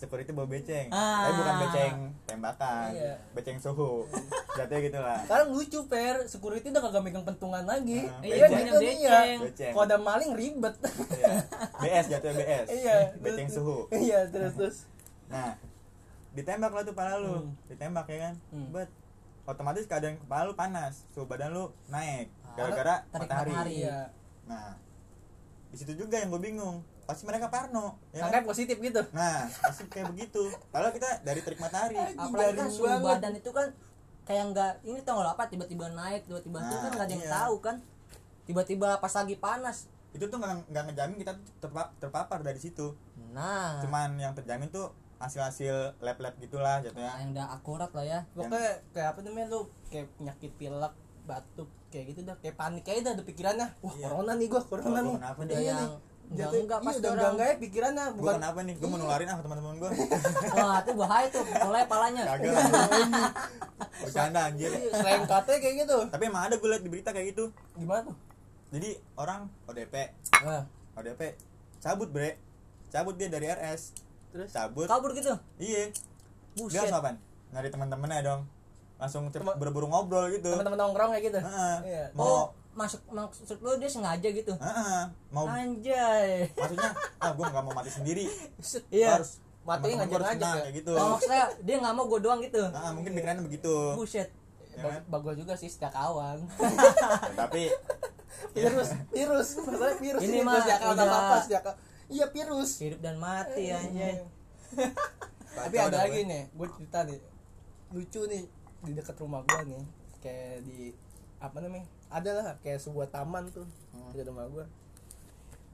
security 0.00 0.32
bawa 0.32 0.48
beceng 0.48 0.88
Ah. 0.88 1.22
tapi 1.22 1.32
bukan 1.36 1.54
beceng 1.60 1.94
tembakan 2.24 2.88
Iya. 2.90 3.14
beceng 3.30 3.58
suhu 3.58 4.08
jatuhnya 4.56 4.80
gitu 4.82 4.98
lah 4.98 5.20
sekarang 5.22 5.48
lucu 5.50 5.80
per 5.84 6.24
security 6.24 6.66
udah 6.66 6.80
kagak 6.80 7.02
megang 7.02 7.22
pentungan 7.22 7.60
lagi 7.62 8.08
Ah, 8.08 8.16
Iya, 8.18 8.34
beceng. 8.40 8.50
banyak 8.56 8.74
beceng. 8.74 9.38
Beceng. 9.44 9.72
kalau 9.72 9.84
ada 9.84 9.98
maling 9.98 10.32
ribet 10.32 10.74
Iya. 11.12 11.32
BS 11.76 12.06
jatuhnya 12.08 12.36
BS 12.40 12.66
iya 12.72 12.96
beceng 13.14 13.46
terus- 13.46 13.60
suhu 13.60 13.78
iya 13.92 14.18
terus 14.26 14.52
terus 14.54 14.76
nah 15.28 15.52
ditembak 16.30 16.70
lah 16.70 16.82
tuh 16.82 16.92
kepala 16.92 17.18
lu 17.18 17.34
Hmm. 17.36 17.52
ditembak 17.66 18.06
ya 18.06 18.18
kan 18.24 18.34
Hmm. 18.48 18.72
bet 18.72 18.88
otomatis 19.44 19.84
keadaan 19.84 20.16
kepala 20.16 20.42
lu 20.44 20.54
panas 20.54 21.04
suhu 21.10 21.24
badan 21.24 21.50
lu 21.50 21.68
naik 21.86 22.32
Ah, 22.42 22.56
gara-gara 22.56 22.94
matahari. 23.10 23.52
matahari. 23.52 23.72
iya 23.80 23.98
nah 24.42 24.74
di 25.66 25.76
situ 25.76 25.92
juga 25.94 26.16
yang 26.16 26.30
gue 26.30 26.40
bingung 26.40 26.82
pasti 27.10 27.26
mereka 27.26 27.50
parno 27.50 27.98
ya 28.14 28.22
kan? 28.24 28.46
positif 28.46 28.78
gitu. 28.78 29.02
Nah 29.10 29.50
pasti 29.58 29.82
kayak 29.84 30.14
begitu. 30.14 30.46
Kalau 30.70 30.88
kita 30.88 31.08
dari 31.20 31.42
terik 31.42 31.58
matahari. 31.58 31.98
Apalagi 32.14 32.54
kan 32.54 32.70
suhu 32.70 32.86
banget. 32.86 33.18
badan 33.18 33.34
itu 33.34 33.50
kan 33.50 33.68
kayak 34.22 34.44
nggak 34.48 34.72
ini 34.86 35.02
tau 35.02 35.18
nggak 35.18 35.34
apa 35.34 35.44
tiba-tiba 35.50 35.90
naik 35.90 36.22
tiba-tiba 36.24 36.58
turun 36.60 36.70
Nah, 36.70 36.80
kan 36.80 36.90
nggak 36.94 37.06
ada 37.06 37.12
yang 37.12 37.26
iya. 37.26 37.34
tahu 37.34 37.54
kan. 37.58 37.76
Tiba-tiba 38.46 38.88
pas 38.96 39.10
lagi 39.10 39.34
panas. 39.36 39.90
Itu 40.10 40.24
tuh 40.26 40.38
nggak 40.38 40.70
nggak 40.70 40.82
ngejamin 40.86 41.16
kita 41.18 41.32
terpa- 41.58 41.90
terpapar 41.98 42.38
dari 42.40 42.58
situ. 42.58 42.94
Nah. 43.30 43.82
Cuman 43.82 44.14
yang 44.14 44.30
terjamin 44.32 44.70
tuh 44.70 44.94
hasil-hasil 45.18 45.98
lab-lab 45.98 46.38
gitulah 46.38 46.78
nah, 46.78 46.86
jatuhnya. 46.86 47.12
Yang 47.18 47.30
udah 47.34 47.46
akurat 47.52 47.90
lah 47.90 48.04
ya. 48.04 48.20
Pokoknya 48.32 48.72
kayak 48.90 49.08
apa 49.10 49.18
namanya 49.20 49.46
lu 49.50 49.60
kayak 49.86 50.06
penyakit 50.14 50.50
pilek 50.54 50.94
batuk 51.26 51.68
kayak 51.90 52.04
gitu 52.10 52.20
dah. 52.22 52.36
Kayak 52.38 52.56
panik 52.56 52.86
aja 52.86 53.00
dah 53.02 53.12
ada 53.14 53.22
pikirannya. 53.22 53.68
Wah 53.82 53.92
Iya. 53.92 54.04
corona 54.06 54.32
nih 54.34 54.46
gua 54.46 54.62
corona 54.62 54.90
Wah, 54.90 55.02
nih. 55.02 55.14
udah 55.18 55.58
Iya 55.58 55.68
yang 55.68 55.78
nih. 55.84 56.09
Enggak 56.30 56.46
Jatuh- 56.46 56.62
enggak 56.62 56.78
iya, 56.78 56.86
pas 56.86 56.94
udah 56.94 57.10
orang 57.10 57.18
enggak 57.18 57.32
enggak 57.34 57.46
ya 57.46 57.56
pikirannya 57.58 58.04
gue 58.06 58.20
bukan 58.22 58.36
kenapa 58.38 58.58
nih? 58.62 58.74
Gue 58.78 58.88
mau 58.88 58.98
nularin 59.02 59.26
ah 59.26 59.36
ke 59.36 59.42
teman-teman 59.42 59.74
gue 59.82 59.90
wah 60.54 60.76
itu 60.78 60.92
bahaya 60.94 61.26
tuh 61.26 61.42
mulai 61.66 61.84
palanya. 61.90 62.22
Kagak. 62.30 62.52
Lah 62.54 63.30
bercanda 64.06 64.40
anjir. 64.46 64.70
Selain 64.94 65.22
katanya 65.26 65.58
kayak 65.58 65.74
gitu. 65.82 65.98
Tapi 66.06 66.22
emang 66.30 66.42
ada 66.46 66.54
gue 66.54 66.68
liat 66.70 66.82
di 66.86 66.90
berita 66.90 67.10
kayak 67.10 67.26
gitu. 67.34 67.44
Gimana 67.74 68.00
tuh? 68.06 68.16
Jadi 68.70 68.90
orang 69.18 69.50
ODP 69.66 69.94
nah, 70.46 70.64
ODP 70.94 71.20
cabut 71.82 72.08
bre. 72.14 72.38
Cabut 72.90 73.14
dia 73.18 73.26
dari 73.26 73.46
RS 73.50 73.82
terus? 74.30 74.48
Cabut. 74.54 74.86
Kabur 74.86 75.10
gitu? 75.18 75.34
Iya. 75.58 75.90
Dia 75.90 76.62
buset 76.62 76.78
langsung 76.86 77.02
apaan? 77.02 77.16
Nyari 77.50 77.68
teman-temannya 77.74 78.18
dong. 78.22 78.40
Langsung 79.02 79.22
buru-buru 79.58 79.90
ngobrol 79.90 80.30
gitu. 80.30 80.54
Teman-teman 80.54 80.78
nongkrong 80.78 81.10
kayak 81.10 81.24
gitu? 81.34 81.40
Heeh. 81.42 81.76
iya. 81.90 82.04
Mau 82.14 82.22
oh 82.22 82.44
masuk 82.80 83.00
maksud 83.06 83.58
lu 83.58 83.76
dia 83.76 83.86
sengaja 83.86 84.28
gitu? 84.30 84.52
Heeh. 84.54 85.02
mau 85.28 85.44
anjay. 85.44 86.48
Maksudnya 86.50 86.90
ah 87.22 87.30
gue 87.30 87.44
nggak 87.44 87.62
mau 87.62 87.72
mati 87.72 87.90
sendiri. 87.90 88.24
Iya. 88.88 89.20
harus 89.20 89.38
Matinya 89.60 90.00
harus 90.00 90.08
ngajak-ngajak 90.08 90.40
senang, 90.40 90.56
ya? 90.56 90.62
kayak 90.62 90.74
gitu. 90.74 90.92
Oh, 90.92 91.08
maksudnya 91.12 91.44
dia 91.60 91.76
nggak 91.76 91.94
mau 91.94 92.04
gue 92.06 92.20
doang 92.20 92.40
gitu? 92.40 92.62
Heeh, 92.64 92.90
mungkin 92.90 93.10
pikirannya 93.12 93.44
begitu. 93.44 93.74
Buset. 93.92 94.28
Ya 94.70 94.82
kan? 94.86 95.02
bagus 95.04 95.34
juga 95.34 95.52
sih 95.54 95.66
setiap 95.66 95.90
kawan 95.90 96.46
Ya, 96.46 97.34
tapi 97.42 97.68
virus 98.54 98.88
virus. 99.12 99.48
Masalahnya 99.58 99.96
virus 99.98 100.20
Ini 100.22 100.30
ini 100.32 100.40
mah 100.40 100.62
sejak 100.62 100.78
kawan 100.80 100.94
udah- 100.94 101.04
apa 101.04 101.36
apa 101.36 101.72
iya 102.08 102.26
virus. 102.26 102.70
Hidup 102.78 103.00
dan 103.00 103.16
mati 103.18 103.68
anjay. 103.68 104.24
Tapi 105.50 105.74
Kacau 105.74 105.90
ada 105.90 105.98
lagi 106.00 106.22
gue. 106.22 106.30
nih 106.30 106.42
gue 106.48 106.68
cerita 106.72 106.98
nih. 107.04 107.20
Lucu 107.90 108.20
nih 108.24 108.42
di 108.80 108.92
dekat 108.94 109.16
rumah 109.18 109.42
gue 109.42 109.60
nih 109.68 109.82
kayak 110.20 110.56
di 110.62 110.94
apa 111.36 111.56
namanya 111.58 111.84
ada 112.10 112.30
lah 112.32 112.46
kayak 112.58 112.78
sebuah 112.78 113.08
taman 113.08 113.46
tuh 113.48 113.66
Hmm. 113.90 114.10
di 114.10 114.20
rumah 114.20 114.46
gue 114.46 114.66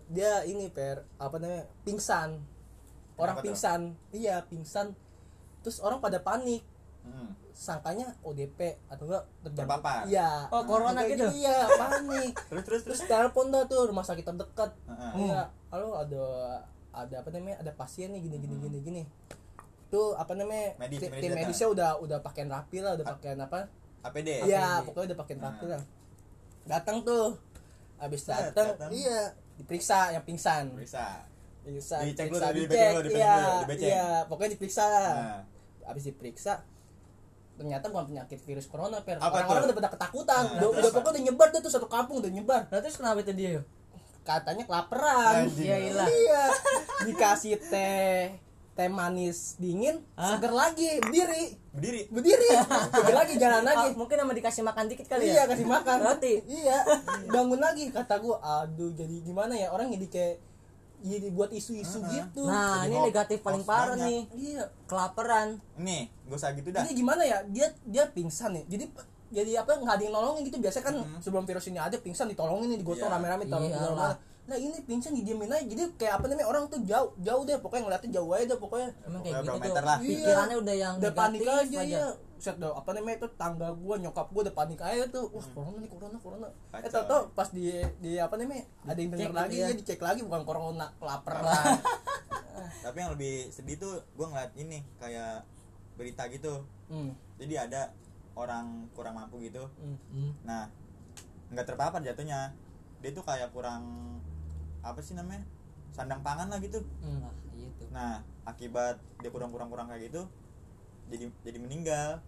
dia 0.07 0.45
ini 0.45 0.69
per 0.69 1.03
apa 1.17 1.37
namanya 1.37 1.65
pingsan 1.83 2.39
orang 3.15 3.33
Kenapa 3.33 3.39
tuh? 3.39 3.45
pingsan 3.47 3.81
iya 4.11 4.37
pingsan 4.43 4.95
terus 5.61 5.81
orang 5.81 5.99
pada 5.99 6.21
panik 6.21 6.63
Hmm. 7.03 7.31
sangkanya 7.53 8.11
ODP 8.21 8.59
atau 8.85 9.07
enggak 9.07 9.23
terjangkit. 9.41 9.63
Terpapar. 9.71 10.03
iya 10.05 10.51
Oh, 10.51 10.67
corona 10.67 11.01
Kayak 11.01 11.11
gitu? 11.13 11.27
iya 11.39 11.57
panik 11.71 12.35
terus 12.51 12.65
terus 12.65 12.83
terus 12.83 12.99
terus 12.99 13.01
telepon 13.07 13.47
dah 13.49 13.63
tuh 13.65 13.87
rumah 13.87 14.03
sakit 14.03 14.25
terdekat 14.25 14.75
Heeh. 14.85 15.13
iya 15.25 15.47
halo 15.69 15.95
ada 15.95 16.25
ada 16.91 17.15
apa 17.17 17.31
namanya 17.31 17.61
ada 17.61 17.73
pasien 17.73 18.11
nih 18.11 18.21
gini 18.21 18.37
gini 18.39 18.59
gini 18.59 18.79
gini 18.81 19.03
tuh 19.87 20.13
apa 20.13 20.35
namanya 20.35 20.75
Medis, 20.77 20.99
tim, 20.99 21.11
medis 21.11 21.31
medisnya 21.31 21.69
udah 21.69 21.91
udah 21.97 22.19
pakaian 22.21 22.49
rapi 22.49 22.79
lah 22.81 22.93
udah 22.93 23.07
pakaian 23.09 23.39
apa 23.39 23.71
APD 24.03 24.29
iya 24.43 24.67
APD. 24.77 24.87
pokoknya 24.87 25.07
udah 25.07 25.19
pakaian 25.19 25.41
rapi 25.43 25.65
Nah. 25.65 25.71
lah 25.73 25.83
datang 26.67 27.03
tuh. 27.07 27.39
Habis 27.97 28.29
Set, 28.29 28.53
datang 28.53 28.77
datang. 28.77 28.91
iya. 28.93 29.33
Diperiksa 29.57 30.13
yang 30.13 30.25
pingsan. 30.27 30.75
Diperiksa. 30.75 31.07
Dicek 31.67 32.31
diperiksa, 32.31 32.47
dulu, 32.55 32.63
dicek, 32.63 32.91
dulu, 32.95 33.03
dibecek 33.03 33.89
iya 33.89 33.97
iya. 33.97 34.07
Pokoknya 34.29 34.51
diperiksa. 34.55 34.85
Nah. 34.87 35.41
Habis 35.87 36.05
diperiksa 36.13 36.55
ternyata 37.57 37.89
bukan 37.89 38.13
penyakit 38.13 38.37
virus 38.45 38.69
corona 38.69 39.01
per 39.01 39.17
Apa 39.17 39.41
orang-orang 39.41 39.73
udah 39.73 39.77
pada 39.81 39.91
ketakutan. 39.97 40.45
Nah, 40.61 40.69
udah, 40.69 40.93
pokoknya 40.93 41.09
udah 41.17 41.23
nyebar 41.25 41.49
tuh, 41.57 41.61
tuh 41.65 41.73
satu 41.73 41.89
kampung 41.89 42.21
udah 42.21 42.29
nyebar. 42.29 42.69
Nah 42.69 42.85
terus 42.85 43.01
kenapa 43.01 43.25
itu 43.25 43.33
dia 43.33 43.65
katanya 44.27 44.67
kelaparan 44.67 45.47
iya 45.55 45.79
iya. 45.79 46.07
Dikasih 47.07 47.63
teh 47.63 48.35
teh 48.77 48.89
manis 48.89 49.57
dingin 49.57 50.05
Hah? 50.13 50.37
seger 50.37 50.53
lagi 50.53 51.01
berdiri. 51.01 51.57
Berdiri? 51.73 52.03
Berdiri. 52.09 52.49
Seger 52.93 53.17
lagi 53.17 53.35
jalan 53.37 53.63
lagi 53.63 53.89
mungkin 53.93 54.17
sama 54.17 54.33
dikasih 54.33 54.63
makan 54.63 54.85
dikit 54.87 55.07
kali 55.07 55.25
iya 55.27 55.43
ya 55.43 55.45
kasih 55.47 55.65
makan. 55.67 55.97
Roti. 55.99 56.35
iya. 56.47 56.85
Bangun 57.33 57.57
lagi 57.57 57.89
kata 57.89 58.17
gua 58.17 58.37
aduh 58.39 58.93
jadi 58.93 59.17
gimana 59.21 59.53
ya? 59.53 59.69
Orang 59.71 59.89
jadi 59.91 60.07
kayak 60.07 60.35
jadi 60.99 61.29
buat 61.31 61.51
isu-isu 61.51 62.01
Heeh. 62.01 62.13
gitu. 62.19 62.45
Nah 62.45 62.83
Jadi 62.83 62.89
ini 62.91 62.99
negatif 63.03 63.39
paling 63.41 63.65
parah 63.65 63.93
banyak. 63.93 64.05
nih. 64.07 64.21
Iya. 64.35 64.65
Kelaparan. 64.85 65.49
Nih 65.77 66.13
gak 66.25 66.37
usah 66.37 66.51
gitu 66.53 66.69
dah. 66.69 66.83
Jadi 66.83 66.93
gimana 66.95 67.23
ya? 67.23 67.39
Dia 67.47 67.69
dia 67.83 68.05
pingsan 68.07 68.53
nih. 68.53 68.65
Jadi 68.67 68.85
jadi 69.27 69.53
apa 69.59 69.73
nggak 69.75 69.95
ada 69.95 70.05
yang 70.05 70.15
nolongin 70.15 70.45
gitu. 70.45 70.57
Biasa 70.59 70.81
kan 70.81 70.95
Mhm. 70.95 71.21
sebelum 71.21 71.45
virus 71.45 71.65
ini 71.67 71.77
ada 71.77 71.97
pingsan 71.97 72.29
ditolongin 72.29 72.69
nih 72.71 72.79
digotong 72.79 73.05
Iya. 73.05 73.15
rame-rame 73.15 73.45
taruh 73.47 73.65
Iyalah. 73.67 74.15
Nah 74.47 74.55
ini 74.55 74.79
pingsan 74.87 75.11
didiemin 75.19 75.51
aja 75.51 75.67
jadi 75.67 75.83
kayak 75.99 76.23
apa 76.23 76.25
namanya 76.31 76.47
orang 76.47 76.65
tuh 76.71 76.79
jauh 76.87 77.11
jauh 77.19 77.43
deh 77.43 77.59
pokoknya 77.59 77.83
ngeliatnya 77.91 78.11
jauh 78.15 78.31
aja 78.31 78.45
deh 78.47 78.59
pokoknya 78.63 78.89
emang 79.03 79.21
kayak 79.27 79.35
gitu 79.35 79.43
berapa 79.43 79.59
tuh 79.59 79.67
meter 79.67 79.85
lah. 79.85 79.99
Iya. 79.99 80.07
pikirannya 80.07 80.57
udah 80.63 80.75
yang 80.75 80.95
udah 81.03 81.13
panik 81.13 81.41
negatif 81.43 81.67
aja, 81.67 81.81
ya 81.83 82.07
set 82.37 82.57
dah 82.61 82.73
apa 82.77 82.91
namanya 82.93 83.17
itu 83.25 83.29
tangga 83.41 83.69
gua 83.73 83.97
nyokap 83.97 84.29
gua 84.29 84.43
udah 84.47 84.55
panik 84.55 84.81
aja 84.85 85.05
tuh 85.09 85.27
wah 85.33 85.47
corona 85.51 85.79
nih 85.81 85.91
corona 85.91 86.17
corona 86.21 86.49
eh 86.53 86.81
Kacau. 86.85 86.93
tau 86.93 87.05
tau 87.09 87.23
pas 87.33 87.49
di 87.49 87.73
di 87.99 88.21
apa 88.21 88.35
namanya 88.37 88.65
ada 88.85 88.99
yang 89.01 89.11
denger 89.11 89.33
Cek 89.33 89.35
lagi 89.35 89.51
gitu 89.51 89.63
ya. 89.65 89.67
ya 89.67 89.75
dicek 89.75 90.01
lagi 90.05 90.21
bukan 90.23 90.43
corona 90.45 90.87
kelaparan 91.01 91.81
tapi 92.85 92.97
yang 93.01 93.11
lebih 93.17 93.49
sedih 93.51 93.77
tuh 93.81 93.99
gue 94.15 94.27
ngeliat 94.29 94.53
ini 94.55 94.79
kayak 95.01 95.43
berita 95.97 96.29
gitu 96.29 96.63
hmm. 96.93 97.11
jadi 97.41 97.69
ada 97.69 97.83
orang 98.37 98.87
kurang 98.93 99.17
mampu 99.17 99.41
gitu 99.43 99.65
hmm. 99.81 99.97
Hmm. 100.13 100.33
nah 100.45 100.69
nggak 101.51 101.67
terpapar 101.67 102.05
jatuhnya 102.05 102.53
dia 103.01 103.11
tuh 103.17 103.25
kayak 103.25 103.49
kurang 103.53 103.83
apa 104.87 105.01
sih 105.01 105.13
namanya 105.13 105.43
sandang 105.91 106.21
pangan 106.21 106.47
lah 106.47 106.59
gitu 106.59 106.83
hmm. 107.01 107.21
nah 107.21 107.33
itu 107.53 107.85
nah 107.89 108.15
akibat 108.45 109.01
dia 109.19 109.31
kurang 109.31 109.51
kurang 109.51 109.67
kurang 109.67 109.87
kayak 109.87 110.09
gitu 110.09 110.29
jadi 111.07 111.31
jadi 111.43 111.59
meninggal 111.59 112.21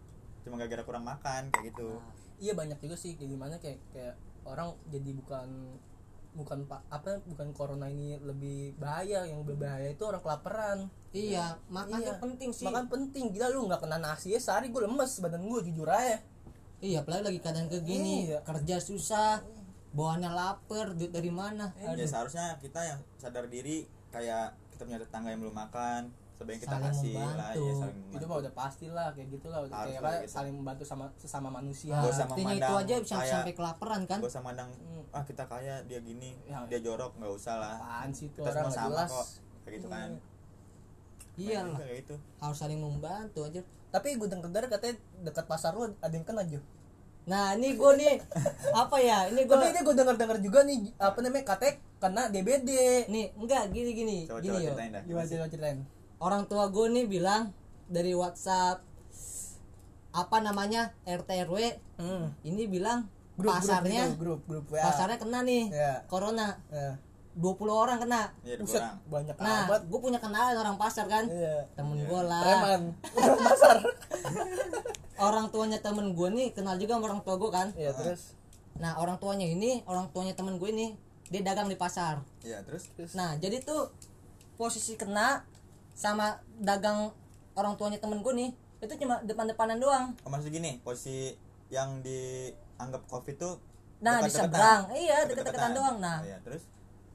cuma 0.42 0.57
gara-gara 0.57 0.83
kurang 0.83 1.05
makan 1.05 1.51
kayak 1.51 1.71
gitu 1.71 1.99
Nah, 1.99 2.14
iya 2.38 2.53
banyak 2.55 2.79
juga 2.79 2.94
sih 2.94 3.14
kayak 3.14 3.31
gimana 3.31 3.55
kayak 3.59 3.79
kayak 3.90 4.14
orang 4.42 4.71
jadi 4.87 5.11
bukan 5.12 5.49
bukan 6.31 6.59
pak 6.64 6.87
apa 6.87 7.18
bukan 7.27 7.51
corona 7.51 7.90
ini 7.90 8.14
lebih 8.16 8.79
bahaya 8.79 9.27
yang 9.27 9.42
berbahaya 9.42 9.90
itu 9.90 10.07
orang 10.07 10.23
kelaparan 10.23 10.79
iya 11.11 11.59
makan 11.66 11.99
Iya. 11.99 12.14
penting 12.16 12.51
sih 12.55 12.62
makan 12.64 12.87
penting 12.87 13.35
gila 13.35 13.51
lu 13.51 13.66
nggak 13.66 13.83
kena 13.83 13.99
nasi 13.99 14.33
ya 14.33 14.40
sehari 14.40 14.71
gue 14.71 14.79
lemes 14.79 15.18
badan 15.18 15.42
gue 15.42 15.61
jujur 15.66 15.90
aja 15.90 16.23
iya 16.79 17.03
apalagi 17.03 17.27
lagi 17.27 17.40
keadaan 17.42 17.66
kayak 17.66 17.83
gini 17.83 18.31
Iya. 18.31 18.38
kerja 18.47 18.77
susah 18.79 19.42
bawaannya 19.90 20.31
lapar 20.31 20.87
duit 20.92 21.09
dari 21.09 21.31
mana 21.31 21.72
ya 21.77 21.96
seharusnya 21.98 22.57
kita 22.57 22.81
yang 22.83 23.01
sadar 23.14 23.46
diri 23.46 23.85
kayak 24.09 24.53
kita 24.70 24.83
punya 24.83 24.98
tetangga 24.98 25.29
yang 25.29 25.40
belum 25.40 25.55
makan 25.55 26.03
sebaiknya 26.33 26.61
kita 26.62 26.70
Saling 26.72 26.87
kasih 26.87 27.12
lah 27.12 27.27
membantu. 27.27 27.59
ya 27.59 27.72
saling 27.74 27.96
itu 27.98 28.07
membantu. 28.07 28.27
mah 28.27 28.37
udah 28.38 28.53
pasti 28.55 28.87
lah 28.88 29.09
kayak 29.11 29.29
gitu 29.29 29.46
lah 29.48 29.59
udah 29.61 29.74
Harus 29.74 29.88
kayak 29.88 30.01
lah 30.01 30.07
apa, 30.09 30.20
gitu. 30.20 30.31
saling 30.31 30.55
membantu 30.55 30.85
sama 30.85 31.05
sesama 31.16 31.48
manusia 31.51 31.90
nah, 31.90 32.07
artinya 32.07 32.55
itu 32.55 32.74
aja 32.79 32.94
bisa 32.96 33.14
kayak- 33.16 33.33
sampai 33.35 33.53
kelaparan 33.53 34.01
kan 34.05 34.18
gak 34.18 34.31
usah 34.31 34.40
mandang 34.40 34.70
Hmm. 34.70 35.03
ah 35.11 35.24
kita 35.24 35.44
kaya 35.44 35.74
dia 35.83 35.98
gini 35.98 36.31
Ya. 36.44 36.62
dia 36.64 36.79
jorok 36.81 37.16
nggak 37.16 37.33
usah 37.33 37.55
lah 37.57 37.74
apaan 37.77 38.11
sih 38.12 38.29
itu 38.29 38.38
kita 38.38 38.55
orang 38.55 38.70
sama 38.70 38.87
jelas 38.87 39.11
kok 39.11 39.27
kayak 39.61 39.74
gitu 39.74 39.88
kan 39.88 40.11
Iya. 41.35 41.48
Iya 41.48 41.59
lah. 41.61 41.66
juga 41.72 41.85
kayak 41.85 41.98
itu 42.01 42.14
harus 42.38 42.57
saling 42.57 42.79
membantu 42.79 43.40
aja 43.42 43.61
tapi 43.88 44.09
gue 44.14 44.29
denger 44.29 44.64
katanya 44.68 44.94
dekat 45.24 45.44
pasar 45.44 45.72
lu 45.72 45.88
ada 45.88 46.11
yang 46.11 46.22
kena 46.22 46.42
aja 46.42 46.61
nah 47.29 47.53
ini 47.61 47.77
gue 47.77 47.91
nih 48.01 48.14
apa 48.73 48.97
ya 49.05 49.29
ini 49.29 49.45
gue 49.45 49.53
tapi 49.53 49.69
ini 49.69 49.81
gue 49.85 49.95
denger 50.01 50.17
denger 50.17 50.38
juga 50.41 50.61
nih 50.64 50.79
apa 50.97 51.19
namanya 51.21 51.45
katanya 51.45 51.75
kena 52.01 52.23
DBD 52.33 52.71
nih 53.12 53.27
enggak 53.37 53.69
gini 53.69 53.91
gini 53.93 54.19
coba 54.25 54.41
gini 54.41 54.57
coba 54.57 54.64
yo 54.64 54.71
ceritain 54.73 54.91
dah 54.97 55.03
gimana 55.05 55.27
coba 55.29 55.47
ceritain 55.53 55.79
orang 56.25 56.43
tua 56.49 56.64
gue 56.73 56.87
nih 56.88 57.05
bilang 57.05 57.53
dari 57.85 58.17
WhatsApp 58.17 58.81
apa 60.17 60.37
namanya 60.41 60.97
RT 61.05 61.31
RW 61.53 61.57
hmm. 62.01 62.25
ini 62.49 62.64
bilang 62.64 63.05
grup 63.37 63.55
pasarnya 63.55 64.17
grup, 64.17 64.43
gitu, 64.43 64.57
grup 64.57 64.64
grup 64.67 64.81
ya. 64.81 64.83
pasarnya 64.88 65.19
kena 65.21 65.41
nih 65.45 65.64
Ya. 65.71 65.93
corona 66.11 66.57
ya. 66.73 66.97
20 67.38 67.70
orang 67.70 67.98
kena. 68.03 68.22
Iya 68.42 68.59
Buset, 68.59 68.83
kurang 68.83 68.98
banyak 69.07 69.37
nah 69.38 69.70
amat. 69.70 69.83
gue 69.87 70.01
punya 70.03 70.18
kenalan 70.18 70.57
orang 70.59 70.74
pasar 70.74 71.07
kan? 71.07 71.24
Iya. 71.31 71.70
Temen 71.79 72.03
gue 72.03 72.20
lah. 72.27 72.42
Preman. 72.42 72.83
Pasar. 73.46 73.77
Orang 75.18 75.51
tuanya 75.51 75.79
temen 75.79 76.14
gue 76.14 76.29
nih 76.31 76.55
kenal 76.55 76.79
juga 76.79 76.94
sama 76.94 77.11
orang 77.11 77.22
tua 77.27 77.35
gue 77.35 77.51
kan? 77.51 77.68
Iya 77.74 77.90
terus? 77.90 78.38
Nah 78.79 78.94
orang 78.98 79.18
tuanya 79.18 79.46
ini 79.46 79.83
orang 79.83 80.07
tuanya 80.11 80.31
temen 80.31 80.62
gue 80.62 80.70
ini 80.70 80.94
dia 81.27 81.42
dagang 81.42 81.66
di 81.66 81.74
pasar. 81.74 82.22
Iya 82.42 82.62
terus? 82.62 82.87
Terus? 82.94 83.18
Nah 83.18 83.35
jadi 83.35 83.59
tuh 83.59 83.90
posisi 84.55 84.94
kena 84.94 85.42
sama 85.90 86.38
dagang 86.55 87.11
orang 87.55 87.74
tuanya 87.74 87.98
temen 87.98 88.22
gue 88.22 88.31
nih 88.31 88.51
itu 88.79 88.94
cuma 88.94 89.18
depan-depanan 89.27 89.83
doang. 89.83 90.14
Oh, 90.22 90.31
maksud 90.31 90.55
gini 90.55 90.79
posisi 90.87 91.35
yang 91.66 91.98
dianggap 91.98 93.03
covid 93.07 93.35
tuh 93.37 93.55
Nah, 93.98 94.22
di 94.22 94.31
seberang. 94.31 94.94
Iya, 94.94 95.27
Dekat-dekatan. 95.27 95.27
deket-deketan 95.27 95.72
doang. 95.74 95.96
Nah. 95.98 96.22
Iya, 96.22 96.38
terus 96.46 96.62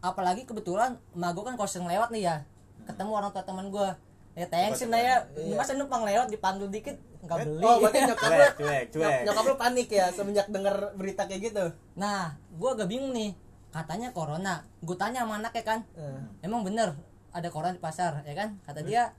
apalagi 0.04 0.44
kebetulan 0.44 1.00
emak 1.14 1.32
gue 1.32 1.44
kan 1.46 1.56
sering 1.64 1.88
lewat 1.88 2.12
nih 2.12 2.28
ya 2.28 2.36
ketemu 2.84 3.12
orang 3.14 3.32
tua 3.32 3.42
teman 3.42 3.72
gue 3.72 3.88
ya 4.34 4.46
thanksin 4.46 4.90
lah 4.90 5.00
ya. 5.00 5.16
Iya. 5.34 5.56
masa 5.56 5.72
numpang 5.74 6.04
lewat 6.04 6.28
dipanggil 6.28 6.68
dikit 6.68 6.98
nggak 7.24 7.38
Eh, 7.38 7.46
beli. 7.48 7.64
oh 7.64 7.76
berarti 7.80 8.00
nyokap 8.04 8.28
lu 8.28 8.36
cuek 8.36 8.54
cuek 8.54 8.84
cuek. 8.92 9.00
Nyok- 9.00 9.22
nyokap 9.24 9.44
lu 9.46 9.56
panik 9.56 9.88
ya 9.90 10.06
semenjak 10.10 10.48
denger 10.50 10.76
berita 10.94 11.24
kayak 11.24 11.42
gitu? 11.46 11.66
Nah 11.96 12.22
gue 12.36 12.70
agak 12.70 12.88
bingung 12.88 13.14
nih. 13.14 13.32
Katanya 13.72 14.12
corona. 14.12 14.62
Gue 14.80 14.94
tanya 14.94 15.24
sama 15.24 15.40
anaknya 15.40 15.64
kan 15.64 15.80
Eh. 15.94 16.20
emang 16.44 16.62
bener 16.62 16.98
ada 17.32 17.48
corona 17.48 17.72
di 17.72 17.80
pasar? 17.80 18.22
Ya 18.22 18.36
kan? 18.36 18.60
Kata 18.62 18.84
dia 18.84 19.16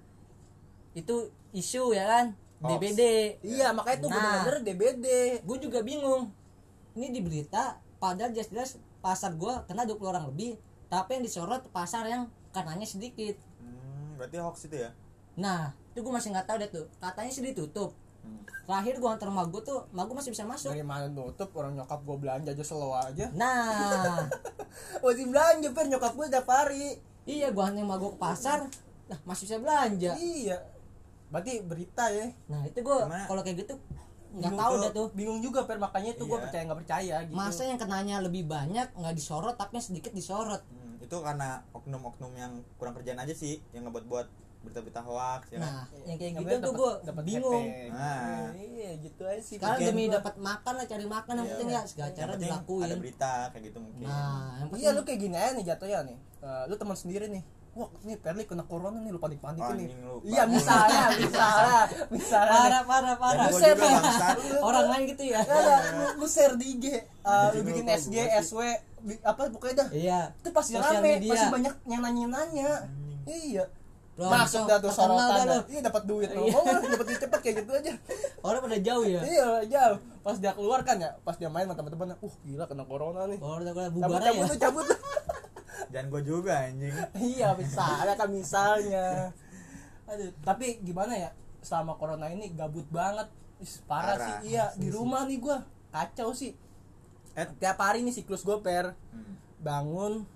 itu 0.93 1.15
isu 1.53 1.91
ya 1.91 2.05
kan? 2.05 2.27
Hoax. 2.57 2.71
DBD 2.77 3.01
iya 3.43 3.71
makanya 3.71 3.99
tuh 3.99 4.09
Nah. 4.09 4.17
bener-bener 4.17 4.59
DBD 4.63 5.07
gue 5.41 5.59
juga 5.59 5.81
bingung. 5.81 6.31
Ini 6.93 7.09
di 7.09 7.21
berita 7.21 7.79
padahal 7.97 8.31
jelas-jelas 8.31 8.77
pasar 8.99 9.33
gue 9.33 9.53
kena 9.65 9.83
20 9.83 10.05
orang 10.07 10.27
lebih 10.27 10.59
tapi 10.97 11.11
yang 11.13 11.25
disorot 11.25 11.63
pasar 11.71 12.07
yang 12.07 12.23
kanannya 12.51 12.87
sedikit. 12.87 13.35
Hmm, 13.59 14.15
berarti 14.15 14.37
hoax 14.39 14.57
itu 14.65 14.77
ya? 14.79 14.91
Nah 15.35 15.61
itu 15.91 15.99
gue 15.99 16.13
masih 16.13 16.31
nggak 16.31 16.47
tahu 16.47 16.57
deh 16.57 16.71
tuh. 16.71 16.87
Katanya 16.97 17.31
sih 17.31 17.43
ditutup. 17.43 17.91
Hmm. 18.25 18.41
terakhir 18.65 18.97
gue 18.97 19.05
antar 19.07 19.29
emak 19.29 19.53
gue 19.53 19.61
tuh 19.61 19.85
emak 19.91 20.05
gue 20.07 20.17
masih 20.17 20.33
bisa 20.33 20.45
masuk. 20.45 20.73
Dari 20.73 20.81
mana 20.81 21.05
nutup 21.07 21.53
orang 21.53 21.77
nyokap 21.77 22.01
gue 22.01 22.17
belanja 22.17 22.51
aja 22.51 22.65
slow 22.65 22.95
aja. 22.95 23.29
Nah. 23.35 24.25
Masih 25.05 25.29
belanja 25.29 25.69
per 25.71 25.85
nyokap 25.87 26.13
gue 26.15 26.27
tiap 26.29 26.49
hari. 26.49 26.97
Iya 27.25 27.51
gue 27.51 27.61
antar 27.61 27.83
emak 27.83 27.99
gue 27.99 28.11
ke 28.11 28.19
pasar. 28.19 28.65
Nah 29.05 29.19
masih 29.23 29.45
bisa 29.45 29.61
belanja. 29.61 30.17
Iya. 30.17 30.57
Berarti 31.29 31.61
berita 31.61 32.09
ya. 32.09 32.33
Nah 32.49 32.65
itu 32.65 32.81
gue 32.81 32.97
kalau 33.05 33.43
kayak 33.43 33.57
gitu 33.61 33.77
nggak 34.35 34.51
tahu 34.53 34.73
tuh- 34.73 34.83
dah 34.83 34.91
tuh. 34.91 35.07
bingung 35.13 35.39
juga 35.39 35.63
per 35.63 35.77
makanya 35.77 36.17
tuh 36.17 36.27
gue 36.27 36.35
Iya. 36.35 36.45
percaya 36.49 36.63
nggak 36.65 36.81
percaya 36.81 37.17
gitu. 37.23 37.37
Masa 37.37 37.63
yang 37.63 37.77
kenanya 37.77 38.17
lebih 38.19 38.43
banyak 38.45 38.89
nggak 38.91 39.15
disorot 39.15 39.55
tapi 39.55 39.77
yang 39.77 39.87
sedikit 39.87 40.11
disorot. 40.11 40.65
Hmm, 40.65 40.84
itu 41.05 41.17
karena 41.21 41.61
oknum-oknum 41.77 42.33
yang 42.35 42.53
kurang 42.81 42.97
kerjaan 42.97 43.21
aja 43.21 43.35
sih 43.37 43.61
yang 43.77 43.85
ngebuat-buat 43.87 44.27
berita-berita 44.65 45.01
hoax 45.05 45.43
ya 45.53 45.59
kan? 45.61 45.69
Nah 45.69 45.85
yang 46.09 46.17
kayak 46.17 46.33
gitu 46.41 46.55
tuh 46.65 46.73
gue 46.73 46.93
bingung. 47.21 47.65
Nah. 47.93 48.49
iya 48.57 48.91
gitu 48.97 49.23
aja 49.29 49.43
sih. 49.45 49.57
Sekarang 49.61 49.79
demi 49.85 50.09
dapat 50.09 50.35
makan 50.41 50.73
lah 50.81 50.87
cari 50.89 51.05
makan 51.05 51.33
yang 51.37 51.45
Iya. 51.45 51.53
penting 51.53 51.69
ya 51.69 51.83
segala 51.85 52.11
cara 52.17 52.33
dilakuin. 52.41 52.85
ada 52.89 52.97
berita 52.97 53.33
kayak 53.53 53.65
gitu 53.69 53.79
mungkin. 53.85 54.07
Nah 54.09 54.65
yang 54.65 54.69
penting 54.73 54.85
iya 54.89 54.97
lu 54.97 55.03
kayak 55.05 55.21
gini 55.21 55.37
aja 55.37 55.51
nih 55.53 55.65
jatuhnya 55.69 55.99
nih. 56.09 56.19
Eh, 56.41 56.63
lu 56.73 56.75
teman 56.81 56.97
sendiri 56.97 57.29
nih. 57.29 57.45
Wah 57.75 57.91
nih 58.07 58.17
Perli 58.23 58.47
kena 58.47 58.65
corona 58.65 59.03
nih 59.03 59.11
lu 59.11 59.19
panik 59.19 59.43
panik 59.43 59.67
nih 59.75 59.91
lu, 59.99 60.23
iya 60.23 60.47
misalnya 60.47 61.11
misalnya 61.19 61.83
misalnya 62.07 62.55
parah 62.55 62.83
parah 62.87 63.15
parah. 63.19 63.47
Ya. 63.51 63.75
bangsat. 63.75 64.37
orang 64.63 64.87
lain 64.95 65.03
gitu 65.11 65.23
ya. 65.27 65.43
Nggak 65.43 65.59
ada, 65.59 65.77
lu, 65.91 66.07
lu 66.23 66.27
share 66.31 66.55
di 66.55 66.79
IG, 66.79 66.85
uh, 67.27 67.51
lu 67.51 67.67
bikin 67.67 67.83
lu, 67.83 67.99
SG. 67.99 68.15
SW, 68.47 68.63
apa 69.21 69.41
pokoknya 69.49 69.75
dah. 69.79 69.89
iya 69.91 70.21
Itu 70.35 70.49
pasti 70.51 70.73
Sosial 70.73 70.99
rame, 70.99 71.09
media. 71.17 71.31
pasti 71.31 71.47
banyak 71.51 71.75
yang 71.85 72.01
nanya-nanya. 72.01 72.71
Iya. 73.25 73.65
Bro, 74.15 74.31
Masuk 74.31 74.63
dah 74.65 74.79
tuh 74.79 74.89
sorotan 74.89 75.43
dah. 75.45 75.63
Iya 75.67 75.81
dapat 75.83 76.03
duit 76.05 76.31
lu. 76.31 76.47
Iya. 76.47 76.53
Mau 76.53 76.63
nggak 76.63 76.83
dapat 76.89 77.07
duit 77.07 77.21
cepet 77.21 77.41
kayak 77.41 77.55
gitu 77.61 77.73
aja. 77.75 77.93
orang 78.41 78.61
pada 78.63 78.79
jauh 78.79 79.05
ya 79.05 79.21
Iya, 79.21 79.49
jauh. 79.67 79.97
Pas 80.21 80.37
dia 80.39 80.53
keluar 80.53 80.81
kan 80.81 80.97
ya, 80.97 81.11
pas 81.21 81.35
dia 81.35 81.49
main 81.49 81.67
sama 81.67 81.75
teman-teman, 81.75 82.17
uh 82.17 82.35
gila 82.41 82.65
kena 82.65 82.85
corona 82.85 83.27
nih. 83.27 83.39
orang 83.39 83.61
udah 83.61 83.75
Cabut 83.75 83.93
bubar 83.93 84.21
cabut 84.23 84.39
ya 84.39 84.47
tuh, 84.47 84.59
cabut 84.59 84.85
tuh. 84.91 85.01
dan 85.91 86.07
gue 86.07 86.23
juga 86.23 86.53
anjing 86.65 86.95
iya, 87.17 87.53
misalnya 87.53 88.15
kan 88.15 88.29
misalnya. 88.29 89.05
Aduh, 90.11 90.31
tapi 90.41 90.79
gimana 90.81 91.13
ya? 91.13 91.31
Selama 91.61 91.97
corona 91.97 92.29
ini 92.29 92.53
gabut 92.53 92.87
banget. 92.89 93.27
Is, 93.57 93.81
parah, 93.85 94.15
Parah. 94.15 94.27
sih. 94.41 94.53
Iya, 94.53 94.71
di 94.75 94.89
rumah 94.89 95.25
nih 95.25 95.39
gua. 95.39 95.65
Kacau 95.91 96.31
sih. 96.31 96.53
Eh 97.35 97.47
Tiap 97.59 97.79
hari 97.79 98.07
nih 98.07 98.15
siklus 98.15 98.47
gue 98.47 98.59
per. 98.63 98.95
Hmm. 99.11 99.35
bangun 99.65 100.29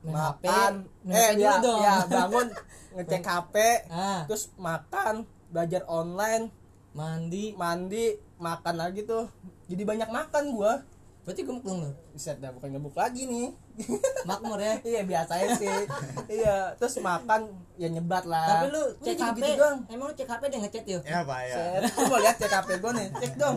main 0.00 0.16
makan. 0.16 0.72
Eh 1.04 1.12
HP 1.12 1.36
dulu 1.36 1.44
ya, 1.44 1.54
dong. 1.60 1.80
ya 1.80 1.94
bangun 2.08 2.46
ngecek 2.96 3.24
HP 3.24 3.54
ah. 3.92 4.24
terus 4.24 4.48
makan 4.56 5.28
belajar 5.52 5.84
online. 5.86 6.48
Mandi. 6.90 7.54
Mandi 7.54 8.16
makan 8.40 8.74
lagi 8.80 9.04
tuh. 9.04 9.28
Jadi 9.70 9.82
banyak 9.84 10.08
makan 10.10 10.56
gua. 10.56 10.82
Berarti 11.20 11.44
gemuk 11.44 11.62
dong 11.62 11.84
lu? 11.84 11.92
Bisa 12.16 12.32
dah 12.40 12.50
bukan 12.50 12.72
gemuk 12.72 12.96
lagi 12.96 13.28
nih. 13.28 13.52
Makmur 14.28 14.58
ya? 14.58 14.80
Iya 14.82 15.02
biasanya 15.04 15.48
sih. 15.60 15.68
Iya 16.40 16.74
terus 16.80 16.96
makan 16.98 17.52
ya 17.76 17.92
nyebat 17.92 18.24
lah. 18.24 18.64
Tapi 18.64 18.66
lu 18.72 18.82
cek 19.04 19.20
HP 19.20 19.36
gitu 19.36 19.60
doang. 19.60 19.78
Emang 19.92 20.06
lu 20.10 20.14
cek 20.16 20.26
HP 20.26 20.42
dia 20.48 20.58
ngechat 20.64 20.84
yuk? 20.88 21.02
Ya 21.04 21.20
pak 21.22 21.40
ya. 21.44 21.54
Set, 21.54 21.80
lu 21.92 22.02
mau 22.08 22.18
lihat 22.18 22.36
cek 22.40 22.52
HP 22.56 22.68
gua 22.80 22.92
nih? 22.96 23.08
Cek 23.20 23.32
dong 23.36 23.56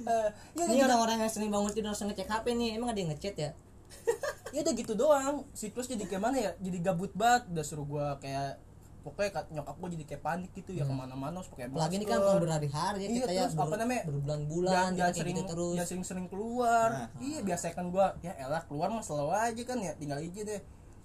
Eh, 0.00 0.28
ya 0.54 0.62
ini 0.62 0.74
gitu- 0.74 0.84
orang-orang 0.84 1.16
yang 1.20 1.30
sering 1.30 1.48
bangun 1.48 1.70
tidur 1.70 1.88
langsung 1.88 2.06
ngecek 2.06 2.26
HP 2.26 2.46
nih. 2.52 2.70
Emang 2.74 2.88
ada 2.88 2.98
yang 2.98 3.10
ngechat 3.10 3.34
ya? 3.34 3.50
Ya 4.48 4.60
udah 4.60 4.74
gitu 4.74 4.92
doang. 4.94 5.44
Siklus 5.52 5.86
jadi 5.86 6.02
kayak 6.02 6.22
mana 6.22 6.36
ya? 6.38 6.50
Jadi 6.56 6.78
gabut 6.78 7.12
banget. 7.12 7.48
Udah 7.48 7.60
suruh 7.62 7.84
gua 7.84 8.16
kayak 8.16 8.56
pokoknya 8.98 9.30
kat- 9.30 9.50
nyokap 9.50 9.76
gua 9.76 9.88
jadi 9.88 10.04
kayak 10.04 10.22
panik 10.22 10.50
gitu 10.52 10.70
ya 10.70 10.82
ke 10.82 10.90
mana-mana 10.90 11.32
harus 11.34 11.48
pakai 11.48 11.64
Hmm. 11.64 11.76
apalagi 11.76 11.94
ini 11.94 12.04
kan 12.04 12.18
bukan 12.18 12.40
berhari-hari 12.42 12.98
ya 12.98 13.06
Iya, 13.06 13.14
kita 13.14 13.30
ya 13.30 13.44
terus 13.46 13.56
apa 13.58 13.76
namanya? 13.78 14.02
berbulan-bulan 14.04 14.72
jangan, 14.74 14.92
kayak 14.98 15.14
sering 15.14 15.34
gitu 15.34 15.48
terus 15.48 15.74
jangan 15.74 15.88
sering-sering 15.88 16.26
keluar. 16.26 16.88
Nah. 16.90 17.08
iya 17.18 17.38
biasa 17.40 17.64
kan 17.70 17.86
gua 17.88 18.06
ya 18.18 18.32
elah 18.36 18.62
keluar 18.62 18.88
mah 18.90 19.00
selalu 19.00 19.30
aja 19.30 19.62
kan 19.64 19.78
ya 19.78 19.92
tinggal 19.94 20.18
izin 20.18 20.44
deh. 20.44 20.60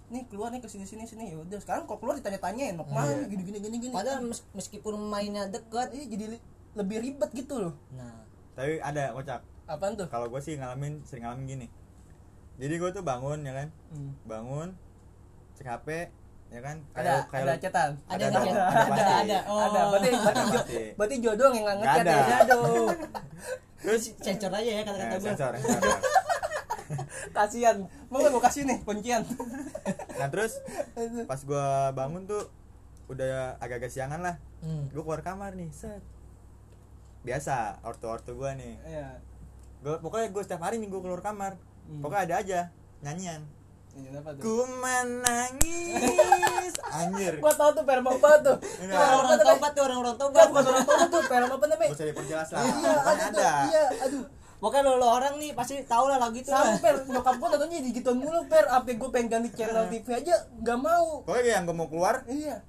Nih 0.10 0.24
keluar 0.26 0.50
nih 0.50 0.60
ke 0.60 0.68
sini 0.68 0.84
sini 0.84 1.04
sini. 1.04 1.24
Ya 1.30 1.38
udah 1.38 1.60
sekarang 1.60 1.84
kalau 1.86 2.00
keluar 2.02 2.16
ditanya-tanyain 2.18 2.74
mau 2.74 2.84
ke 2.84 2.92
mana? 2.92 3.08
Iya. 3.14 3.28
gini 3.30 3.44
gini 3.46 3.58
gini 3.62 3.76
gini. 3.82 3.94
Padahal 3.94 4.20
mes- 4.22 4.48
meskipun 4.52 4.94
mainnya 5.00 5.44
deket. 5.46 5.92
Iya 5.92 6.06
jadi 6.10 6.26
lebih 6.74 6.98
ribet 7.02 7.30
gitu 7.34 7.56
loh. 7.58 7.74
Nah 7.90 8.23
tapi 8.54 8.78
ada 8.80 9.14
kocak. 9.14 9.42
Apaan 9.66 9.94
tuh? 9.96 10.08
Kalau 10.10 10.28
gue 10.30 10.42
sih 10.42 10.60
ngalamin 10.60 11.02
sering 11.08 11.24
ngalamin 11.26 11.46
gini. 11.48 11.68
Jadi 12.62 12.74
gue 12.78 12.90
tuh 12.94 13.02
bangun 13.02 13.42
ya 13.42 13.54
kan? 13.54 13.68
Hmm. 13.90 14.12
bangun 14.30 14.70
cek 15.58 15.66
HP 15.66 15.88
ya 16.54 16.62
kan? 16.62 16.78
Ada 16.94 17.26
kayak 17.30 17.46
ada 17.50 17.56
cetan 17.58 17.92
ada 18.06 18.24
Ada 18.30 18.38
ada 18.38 18.52
ada 18.54 18.86
pasti. 18.94 19.14
ada 19.26 19.38
oh 19.50 19.60
ada 19.60 19.82
berarti 19.90 20.10
berarti 20.14 20.44
jo, 20.46 20.60
berarti 20.94 21.16
jodoh 21.18 21.50
yang 21.50 21.64
nggak 21.66 21.78
ngechat 21.82 22.06
ya? 22.06 22.14
ada. 22.14 22.36
aduh. 22.46 22.90
Terus 23.84 24.04
sensor 24.22 24.52
aja 24.54 24.70
ya 24.70 24.80
eh, 24.80 24.86
kata-kata 24.86 25.16
gue 25.18 25.26
sensor, 25.26 25.52
sensor. 25.58 25.98
kasihan 27.34 27.78
mau 28.14 28.22
nggak 28.22 28.32
gua 28.38 28.44
kasih 28.46 28.64
nih 28.70 28.78
kuncian? 28.86 29.26
Nah 30.22 30.28
terus 30.30 30.62
pas 31.26 31.42
gue 31.42 31.68
bangun 31.98 32.30
tuh 32.30 32.44
udah 33.10 33.58
agak-agak 33.58 33.90
siangan 33.90 34.22
lah. 34.22 34.36
Hmm. 34.62 34.88
gue 34.94 35.02
keluar 35.02 35.26
kamar 35.26 35.58
nih 35.58 35.74
set 35.74 36.00
biasa 37.24 37.80
ortu-ortu 37.88 38.36
gue 38.36 38.52
nih. 38.60 38.74
Iya. 38.84 39.10
Gue 39.84 39.96
pokoknya 40.00 40.28
gue 40.32 40.44
setiap 40.44 40.62
hari 40.64 40.78
nih 40.80 40.92
gue 40.92 41.02
keluar 41.02 41.24
kamar. 41.24 41.56
Hmm. 41.84 42.00
pokoknya 42.00 42.24
ada 42.24 42.36
aja 42.40 42.60
nyanyian. 43.04 43.44
Ini 43.94 44.10
apa 44.18 44.30
tuh? 44.34 44.42
Ku 44.42 44.56
menangis. 44.82 46.74
Anjir. 46.98 47.34
Gua 47.38 47.54
tau 47.54 47.70
tuh 47.78 47.86
film 47.86 48.06
apa 48.10 48.30
tuh. 48.42 48.58
Orang-orang 48.90 49.38
tobat 49.46 49.72
tuh 49.78 49.84
orang-orang 49.86 50.16
tobat. 50.18 50.46
bukan 50.50 50.66
orang 50.66 50.86
tua 50.86 51.06
tuh 51.14 51.22
film 51.30 51.50
apa 51.54 51.66
namanya? 51.70 51.90
Gue 51.94 52.00
cari 52.02 52.14
perjelas 52.16 52.50
lah. 52.50 52.62
Iya 52.66 52.92
Pokoknya 52.98 53.26
ada 53.30 53.50
iya 53.70 53.86
aduh. 54.02 54.26
Pokoknya 54.58 54.84
lo, 54.88 54.94
lo 54.98 55.08
orang 55.12 55.34
nih 55.38 55.52
pasti 55.54 55.78
tau 55.86 56.08
lah 56.08 56.18
lagu 56.18 56.40
itu 56.40 56.50
sampai 56.50 57.06
nyokap 57.06 57.36
gua 57.38 57.48
nontonnya 57.54 57.84
di 57.86 57.92
gituan 57.94 58.18
mulu 58.18 58.42
per. 58.50 58.66
Apa 58.66 58.90
gua 58.98 59.10
pengen 59.14 59.28
ganti 59.30 59.50
channel 59.54 59.86
TV 59.94 60.08
aja 60.10 60.36
nggak 60.58 60.80
mau. 60.82 61.22
Pokoknya 61.28 61.62
yang 61.62 61.64
gue 61.70 61.76
mau 61.78 61.86
keluar 61.86 62.26
iya 62.26 62.66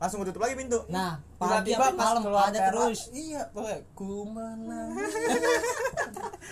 langsung 0.00 0.24
tutup 0.24 0.40
lagi 0.40 0.56
pintu 0.56 0.80
nah 0.88 1.20
pagi 1.36 1.76
pas 1.76 1.92
malam 1.92 2.24
keluar 2.24 2.48
ada 2.48 2.72
terus 2.72 3.12
iya 3.12 3.44
pokoknya 3.46 3.84
ku 3.92 4.24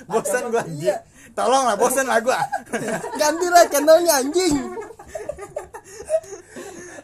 bosan 0.06 0.42
gue 0.48 0.62
Iya. 0.78 0.96
tolong 1.32 1.64
lah 1.64 1.74
bosan 1.74 2.04
lah 2.04 2.20
gue 2.20 2.36
ganti 3.20 3.46
lah 3.48 3.64
channelnya 3.66 4.20
anjing 4.20 4.54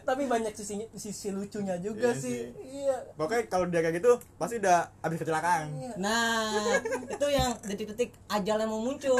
tapi 0.05 0.29
banyak 0.29 0.53
sisi 0.53 0.85
sisi 0.93 1.33
lucunya 1.33 1.81
juga 1.81 2.13
Iya 2.13 2.21
sih. 2.21 2.37
sih. 2.45 2.85
Iya. 2.85 2.97
pokoknya 3.17 3.43
kalau 3.49 3.65
dia 3.65 3.81
kayak 3.81 3.97
gitu 3.97 4.21
pasti 4.37 4.61
udah 4.61 4.93
habis 5.01 5.17
kecelakaan 5.17 5.65
Iya. 5.73 5.91
Nah, 5.97 6.77
itu 7.09 7.25
yang 7.27 7.57
detik-detik 7.65 8.13
ajal 8.29 8.61
yang 8.61 8.69
mau 8.69 8.85
muncul. 8.85 9.17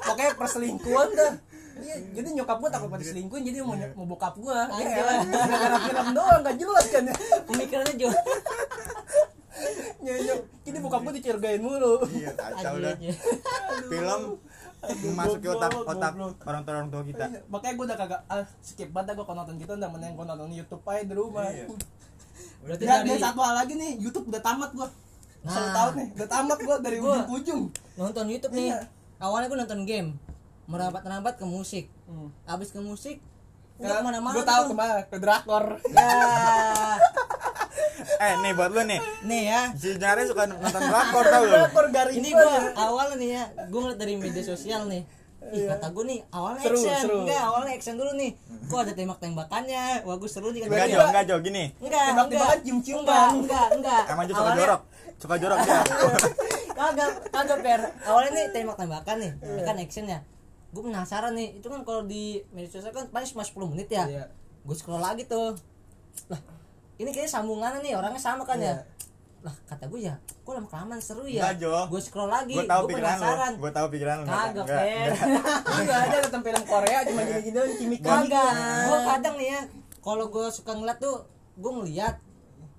Pokoknya 0.00 0.38
perselingkuhan 0.38 1.08
dah. 1.12 1.34
Iya, 1.74 1.96
jadi 2.12 2.28
nyokap 2.32 2.56
gua 2.56 2.68
takut 2.68 2.88
pada 2.88 3.02
selingkuhin 3.02 3.42
jadi 3.42 3.58
mau 3.60 3.74
mau 3.94 4.06
bokap 4.08 4.34
gua. 4.36 4.70
Ya 4.70 4.76
Anjir. 4.76 4.98
elah, 5.00 5.16
gara-gara 5.26 5.78
film 5.82 6.08
doang 6.12 6.40
gak 6.40 6.56
jelas 6.56 6.86
kan 6.88 7.02
ya. 7.04 7.14
Pemikirannya 7.44 7.94
juga 7.96 8.18
Nyonyok. 10.00 10.40
Jadi 10.62 10.76
bokap 10.78 11.00
gua 11.00 11.12
dicurigain 11.12 11.60
mulu. 11.60 11.94
iya 12.12 12.30
kacau 12.32 12.76
dah 12.78 12.94
film 13.84 14.20
memasuki 14.84 15.46
otak 15.48 15.70
otak 15.80 16.12
orang 16.44 16.62
tua 16.62 16.72
orang 16.74 16.88
tua 16.88 17.02
kita 17.02 17.24
Iya, 17.26 17.40
Makanya 17.48 17.74
gua 17.74 17.84
udah 17.86 17.98
kagak 17.98 18.20
ah, 18.26 18.44
skip 18.60 18.90
banget 18.90 19.16
kalau 19.16 19.32
nonton 19.34 19.56
gitu 19.56 19.72
udah 19.72 19.88
mending 19.88 20.12
gua 20.12 20.26
nonton 20.26 20.50
YouTube 20.50 20.84
aja 20.84 21.02
di 21.02 21.14
rumah. 21.14 21.48
Iya. 21.48 21.66
Berarti 22.60 22.82
dari 22.82 23.08
dan 23.08 23.18
satu 23.18 23.40
hal 23.40 23.54
lagi 23.56 23.74
nih, 23.74 23.92
YouTube 23.98 24.26
udah 24.28 24.40
tamat 24.40 24.70
gua. 24.72 24.88
Satu 25.42 25.60
Nah. 25.62 25.74
tahun 25.74 25.92
nih, 25.94 26.08
udah 26.14 26.28
tamat 26.30 26.58
gua 26.60 26.76
dari 26.78 26.96
Gua- 26.98 27.12
ujung 27.12 27.24
ke 27.24 27.34
ujung. 27.34 27.62
nonton 27.96 28.24
YouTube 28.26 28.52
nih. 28.52 28.68
Iya. 28.70 28.80
Awalnya 29.16 29.46
gue 29.46 29.58
nonton 29.58 29.80
game, 29.84 30.08
merambat-rambat 30.66 31.34
ke 31.34 31.44
musik. 31.44 31.86
Hmm. 32.04 32.28
Abis 32.44 32.70
ke 32.70 32.80
musik, 32.80 33.20
udah 33.76 33.94
ke 33.94 34.02
mana-mana. 34.02 34.34
Gue 34.34 34.44
tahu 34.44 34.62
ke 34.66 34.74
mana 34.74 34.92
ke 35.02 35.16
drakor. 35.16 35.64
Ya, 35.88 36.08
eh 38.24 38.32
nih 38.40 38.52
buat 38.52 38.70
lu 38.70 38.82
nih 38.82 39.00
nih 39.22 39.42
ya. 39.46 39.60
si 39.74 39.96
Jare 39.96 40.24
suka 40.24 40.44
nonton 40.46 40.82
drakor 40.82 41.24
tau 41.24 41.42
lu 41.42 41.56
Ini 42.12 42.28
gua. 42.30 42.42
gue 42.42 42.56
awalnya 42.74 43.16
nih 43.16 43.30
ya, 43.30 43.44
gue 43.66 43.78
ngeliat 43.78 43.98
dari 43.98 44.14
media 44.14 44.42
sosial 44.42 44.86
nih. 44.86 45.04
Ih, 45.44 45.68
kata 45.68 45.92
gue 45.92 46.04
nih 46.06 46.20
awalnya 46.30 46.64
Seru, 46.64 46.80
action, 46.80 47.00
seru. 47.04 47.16
enggak 47.20 47.40
awalnya 47.42 47.72
action 47.76 47.94
dulu 47.94 48.12
nih. 48.16 48.30
Kok 48.64 48.78
ada 48.80 48.92
tembak-tembakannya? 48.96 49.84
Wah, 50.02 50.16
gue 50.16 50.24
seru 50.26 50.48
nih 50.50 50.64
kan. 50.64 50.68
enggak 50.70 50.80
Enggak, 50.80 50.96
Jo 50.96 51.04
enggak 51.04 51.24
Jo 51.24 51.36
gini 51.38 51.64
enggak, 51.78 52.04
Tembak-tembakan, 52.06 52.32
enggak, 52.48 52.64
cium-ciuman. 52.64 53.04
enggak, 53.04 53.28
enggak, 53.36 53.66
enggak. 53.70 54.02
emang 54.08 54.24
Jo 54.24 54.32
suka 54.32 54.40
Awalnya- 54.42 54.60
jorok 54.62 54.80
suka 55.14 55.34
jorok 55.38 55.58
dia 55.62 55.78
kagak 56.74 57.10
kagak 57.30 57.58
per 57.62 57.80
awalnya 58.02 58.30
nih 58.34 58.44
tembak 58.50 58.76
tembakan 58.76 59.16
nih 59.16 59.30
ya 59.38 59.62
kan 59.62 59.76
action 59.78 60.04
ya 60.04 60.18
gue 60.74 60.82
penasaran 60.82 61.32
nih 61.38 61.62
itu 61.62 61.66
kan 61.70 61.86
kalau 61.86 62.02
di 62.02 62.42
media 62.50 62.66
sosial 62.66 62.90
kan 62.90 63.06
paling 63.14 63.28
cuma 63.30 63.46
10 63.46 63.70
menit 63.70 63.88
ya. 63.94 64.04
Iya. 64.10 64.24
gue 64.64 64.74
scroll 64.74 64.98
lagi 64.98 65.22
tuh. 65.30 65.54
Lah 66.26 66.40
ini 66.98 67.14
kayaknya 67.14 67.30
sambungannya 67.30 67.78
nih 67.84 67.94
orangnya 67.94 68.18
sama 68.18 68.42
kan 68.42 68.58
ya? 68.58 68.74
Iya. 68.74 68.76
lah 69.44 69.52
kata 69.68 69.92
gue 69.92 70.00
ya 70.08 70.16
kok 70.24 70.52
lama 70.56 70.64
kelamaan 70.66 71.00
seru 71.04 71.28
ya? 71.28 71.52
Gue 71.86 72.00
scroll 72.00 72.32
lagi 72.32 72.56
gue 72.58 72.64
tahu 72.64 72.82
gue 72.88 72.90
pikiran 72.96 73.14
lu. 73.14 73.22
penasaran. 73.22 73.52
Gue 73.60 73.70
tahu 73.70 73.86
pikiran 73.92 74.16
lu 74.18 74.24
kagak 74.26 74.64
enggak. 74.64 74.82
Enggak. 75.68 75.98
Ada 76.08 76.16
nonton 76.26 76.42
film 76.42 76.62
Korea 76.64 76.98
cuma 77.06 77.20
gini-gini 77.28 77.54
doang 77.54 77.72
cimik 77.78 78.00
kagak. 78.02 78.52
Gue 78.88 78.98
kadang 79.04 79.34
nih 79.38 79.48
ya 79.52 79.60
kalau 80.00 80.24
gue 80.32 80.46
suka 80.50 80.72
ngeliat 80.74 80.98
tuh 80.98 81.28
gue 81.54 81.70
ngeliat 81.70 82.16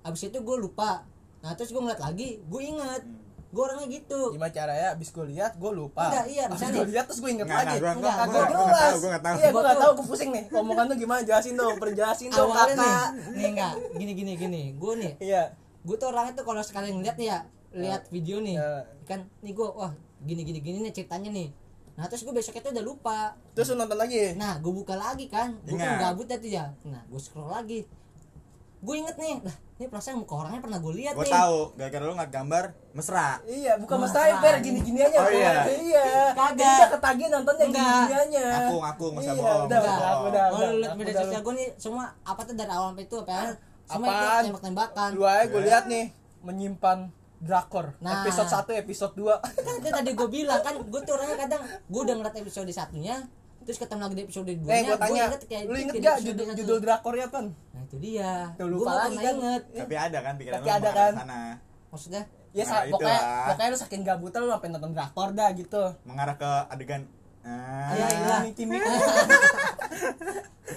abis 0.04 0.28
itu 0.28 0.38
gue 0.42 0.56
lupa. 0.58 1.06
Nah 1.40 1.54
terus 1.54 1.70
gue 1.70 1.78
ngeliat 1.78 2.02
lagi 2.02 2.42
gue 2.42 2.60
inget 2.60 3.02
gue 3.46 3.62
orangnya 3.62 3.88
gitu 3.88 4.20
Gimana 4.30 4.50
caranya 4.50 4.88
abis 4.92 5.08
gue 5.08 5.26
lihat 5.28 5.52
gue 5.54 5.70
lupa. 5.70 6.02
Enggak, 6.04 6.26
iya, 6.26 6.42
Abis 6.44 6.54
misalnya- 6.56 6.76
gue 6.76 6.86
lihat 6.90 7.04
terus 7.06 7.20
gue 7.20 7.30
inget 7.30 7.46
lagi. 7.46 7.76
enggak, 7.76 7.78
Gak 7.78 7.94
nggak 7.96 8.46
jelas. 8.48 8.76
tahu, 8.76 8.96
gua 8.96 9.08
nggak 9.08 9.22
tahu. 9.22 9.36
Iya, 9.36 9.44
gue 9.44 9.52
Gua 9.52 9.62
gak 9.62 9.70
tuh- 9.70 9.80
tahu, 9.80 9.92
gue 9.92 10.06
pusing 10.06 10.30
nih. 10.30 10.44
Omongan 10.52 10.84
lu 10.84 10.94
gimana? 10.96 11.20
Jelasin 11.22 11.54
dong, 11.54 11.74
perjelasin 11.76 12.28
dong 12.28 12.48
awalnya 12.48 12.74
nih 12.74 12.76
kakak. 12.76 13.10
nih 13.32 13.46
enggak 13.48 13.74
gini 13.94 14.12
gini 14.14 14.32
gini 14.36 14.62
gue 14.74 14.92
nih 14.96 15.12
Iya. 15.20 15.42
gue 15.80 15.96
tuh 15.96 16.08
orangnya 16.08 16.32
tuh 16.34 16.44
kalau 16.44 16.60
sekali 16.60 16.90
ngeliat 16.90 17.16
nih 17.16 17.28
ya 17.28 17.38
lihat 17.72 18.02
video 18.08 18.36
nih 18.38 18.54
Ya. 18.54 18.70
kan 19.04 19.20
nih 19.40 19.52
gue 19.52 19.68
wah 19.68 19.92
gini 20.18 20.42
gini 20.42 20.58
gini 20.58 20.78
nih 20.80 20.92
ceritanya 20.92 21.30
nih 21.30 21.48
nah 21.92 22.04
terus 22.04 22.20
gue 22.20 22.30
besoknya 22.30 22.60
tuh 22.60 22.72
udah 22.72 22.84
lupa 22.84 23.20
Terus 23.52 23.70
lu 23.70 23.78
nonton 23.78 23.96
lagi. 23.96 24.34
nah 24.34 24.56
gue 24.56 24.68
buka 24.70 24.92
lagi 24.94 25.26
kan 25.26 25.56
gue 25.62 25.72
kan 25.74 25.96
gabut 25.98 26.26
tadi 26.26 26.52
ya 26.52 26.68
nah 26.82 27.00
gue 27.02 27.16
scroll 27.16 27.48
lagi 27.48 27.88
gue 28.86 28.94
inget 28.96 29.16
nih 29.18 29.42
lah 29.42 29.56
ini 29.76 29.86
perasaan 29.86 30.16
muka 30.16 30.34
orangnya 30.36 30.62
pernah 30.62 30.78
gue 30.78 30.92
lihat 30.94 31.12
gue 31.12 31.26
nih 31.26 31.34
tahu 31.34 31.58
gara-gara 31.74 32.02
lu 32.02 32.14
ngeliat 32.14 32.30
gambar 32.30 32.64
mesra 32.94 33.28
Iya, 33.42 33.72
bukan 33.76 33.96
Mas 33.98 34.14
Taib, 34.14 34.36
Per, 34.38 34.54
gini-gini 34.62 34.98
aja. 35.00 35.18
Oh, 35.18 35.28
iya. 35.28 35.52
Iya. 35.66 36.06
Kagak. 36.32 36.88
Ketagihan 36.94 37.30
nontonnya 37.34 37.66
Enggak. 37.66 37.82
gini-gini 37.82 38.14
aja. 38.16 38.44
Aku, 38.62 38.76
aku, 38.80 39.04
masa 39.12 39.26
Iya, 39.26 39.32
bohong, 39.34 39.62
Udah, 39.66 39.78
udah, 39.78 39.80
udah, 39.82 39.96
kalau 40.00 40.28
udah, 40.30 40.44
lu 40.72 40.84
aku 40.86 40.96
media 40.96 41.12
udah. 41.12 41.22
sosial 41.26 41.40
gue 41.42 41.54
nih 41.54 41.68
semua 41.76 42.04
apa 42.22 42.40
tuh 42.40 42.54
dari 42.54 42.72
awal 42.72 42.88
sampai 42.88 43.04
itu 43.04 43.16
apa 43.18 43.32
ya 43.32 43.44
semua 43.84 44.06
itu 44.06 44.26
tembak-tembakan 44.46 45.08
Lu 45.12 45.22
aja 45.26 45.44
gue 45.44 45.62
lihat 45.62 45.84
nih 45.86 46.04
menyimpan 46.40 46.98
drakor 47.36 47.86
Nah. 47.98 48.22
episode 48.22 48.48
1 48.48 48.80
episode 48.80 49.12
2 49.12 49.44
kan 49.44 49.74
itu 49.76 49.88
tadi 49.90 50.10
gue 50.14 50.28
bilang 50.32 50.60
kan 50.60 50.74
gue 50.78 51.00
tuh 51.02 51.12
orangnya 51.12 51.36
kadang 51.38 51.62
gue 51.66 52.00
udah 52.00 52.14
ngeliat 52.16 52.36
episode 52.38 52.70
satunya 52.70 53.28
terus 53.60 53.76
ketemu 53.76 54.00
lagi 54.00 54.14
di 54.14 54.22
episode 54.22 54.46
dua 54.46 54.70
Eh, 54.70 54.82
gue 54.84 54.94
tanya, 54.96 55.22
inget 55.26 55.42
kayak 55.42 55.62
lu 55.66 55.74
inget 55.74 55.94
gak 55.98 56.16
judul, 56.22 56.46
judul 56.54 56.78
drakornya 56.78 57.26
apa? 57.26 57.50
Itu 57.86 57.96
dia 57.96 58.50
Tuh, 58.52 58.66
gue 58.66 58.74
lupa 58.74 58.90
nggak 58.90 59.02
lagi 59.06 59.16
kan. 59.16 59.34
inget 59.36 59.62
tapi 59.78 59.94
ada 59.96 60.18
kan 60.20 60.34
pikiran 60.34 60.56
Tapi 60.56 60.66
lu 60.66 60.74
ada 60.74 60.90
kan. 60.92 61.12
sana 61.16 61.40
maksudnya 61.88 62.24
Ya, 62.50 62.64
Nah, 62.64 62.70
sa- 62.72 62.88
pokoknya, 62.88 63.12
lah. 63.12 63.46
pokoknya 63.46 63.68
lu 63.68 63.78
saking 63.78 64.02
gabutan 64.02 64.38
lu 64.40 64.48
sampai 64.48 64.70
nonton 64.70 64.90
drakor 64.90 65.28
dah 65.30 65.52
gitu. 65.52 65.82
mengarah 66.02 66.34
ke 66.34 66.50
adegan 66.66 67.04
ah, 67.42 67.92
Iya, 67.92 68.06
iya. 68.08 68.36
Timik. 68.50 68.80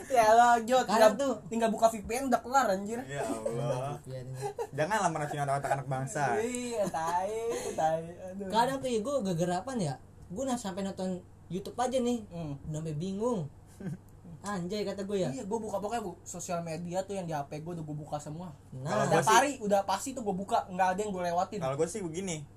ya 0.10 0.28
lah, 0.30 0.60
Jo, 0.60 0.78
tinggal, 0.80 0.86
Kadang 0.86 1.14
tuh. 1.16 1.34
tinggal 1.48 1.70
buka 1.70 1.88
VPN 1.88 2.28
udah 2.28 2.42
kelar 2.42 2.68
anjir. 2.70 3.00
ya 3.06 3.24
Allah 3.24 3.96
janganlah 4.78 5.08
meracuni 5.08 5.40
otak 5.42 5.72
anak 5.72 5.88
bangsa 5.88 6.36
Iya, 6.38 6.84
tai, 6.86 7.32
tai. 7.74 8.04
Aduh. 8.28 8.50
kadang 8.50 8.78
tuh 8.78 8.90
ya 8.90 9.00
gue 9.00 9.16
gegerapan 9.26 9.78
ya 9.80 9.94
gue 10.28 10.44
nah 10.44 10.56
sampai 10.56 10.84
nonton 10.84 11.24
YouTube 11.48 11.74
aja 11.76 11.96
nih 11.96 12.22
Hmm. 12.28 12.54
udah 12.66 12.78
sampai 12.78 12.96
bingung 12.96 13.48
anjay 14.42 14.82
kata 14.82 15.04
gue 15.04 15.18
ya 15.18 15.30
Iya, 15.30 15.44
gue 15.44 15.60
buka 15.60 15.78
pokoknya 15.78 16.02
gua, 16.02 16.16
sosial 16.24 16.60
media 16.62 17.02
tuh 17.02 17.12
yang 17.14 17.24
di 17.24 17.34
HP 17.34 17.60
gue 17.60 17.74
udah 17.74 17.84
gue 17.84 17.98
buka 17.98 18.18
semua. 18.18 18.56
Kalau 18.74 18.80
nah 18.82 19.04
Udah 19.06 19.20
sih- 19.20 19.30
hari, 19.30 19.52
udah 19.60 19.82
pasti 19.84 20.12
tuh 20.12 20.22
gue 20.22 20.32
buka, 20.34 20.64
nggak 20.66 20.88
ada 20.90 21.00
yang 21.02 21.12
gue 21.12 21.24
lewatin. 21.26 21.60
kalau 21.60 21.76
gue 21.76 21.86
sih 21.86 22.00
begini 22.00 22.48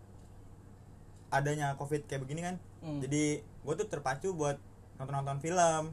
adanya 1.29 1.75
covid 1.75 2.05
kayak 2.05 2.23
begini 2.23 2.40
kan 2.42 2.57
Hmm. 2.79 2.99
jadi 2.99 3.25
gue 3.40 3.75
tuh 3.75 3.87
terpacu 3.88 4.31
buat 4.33 4.59
nonton-nonton 4.97 5.38
film 5.38 5.85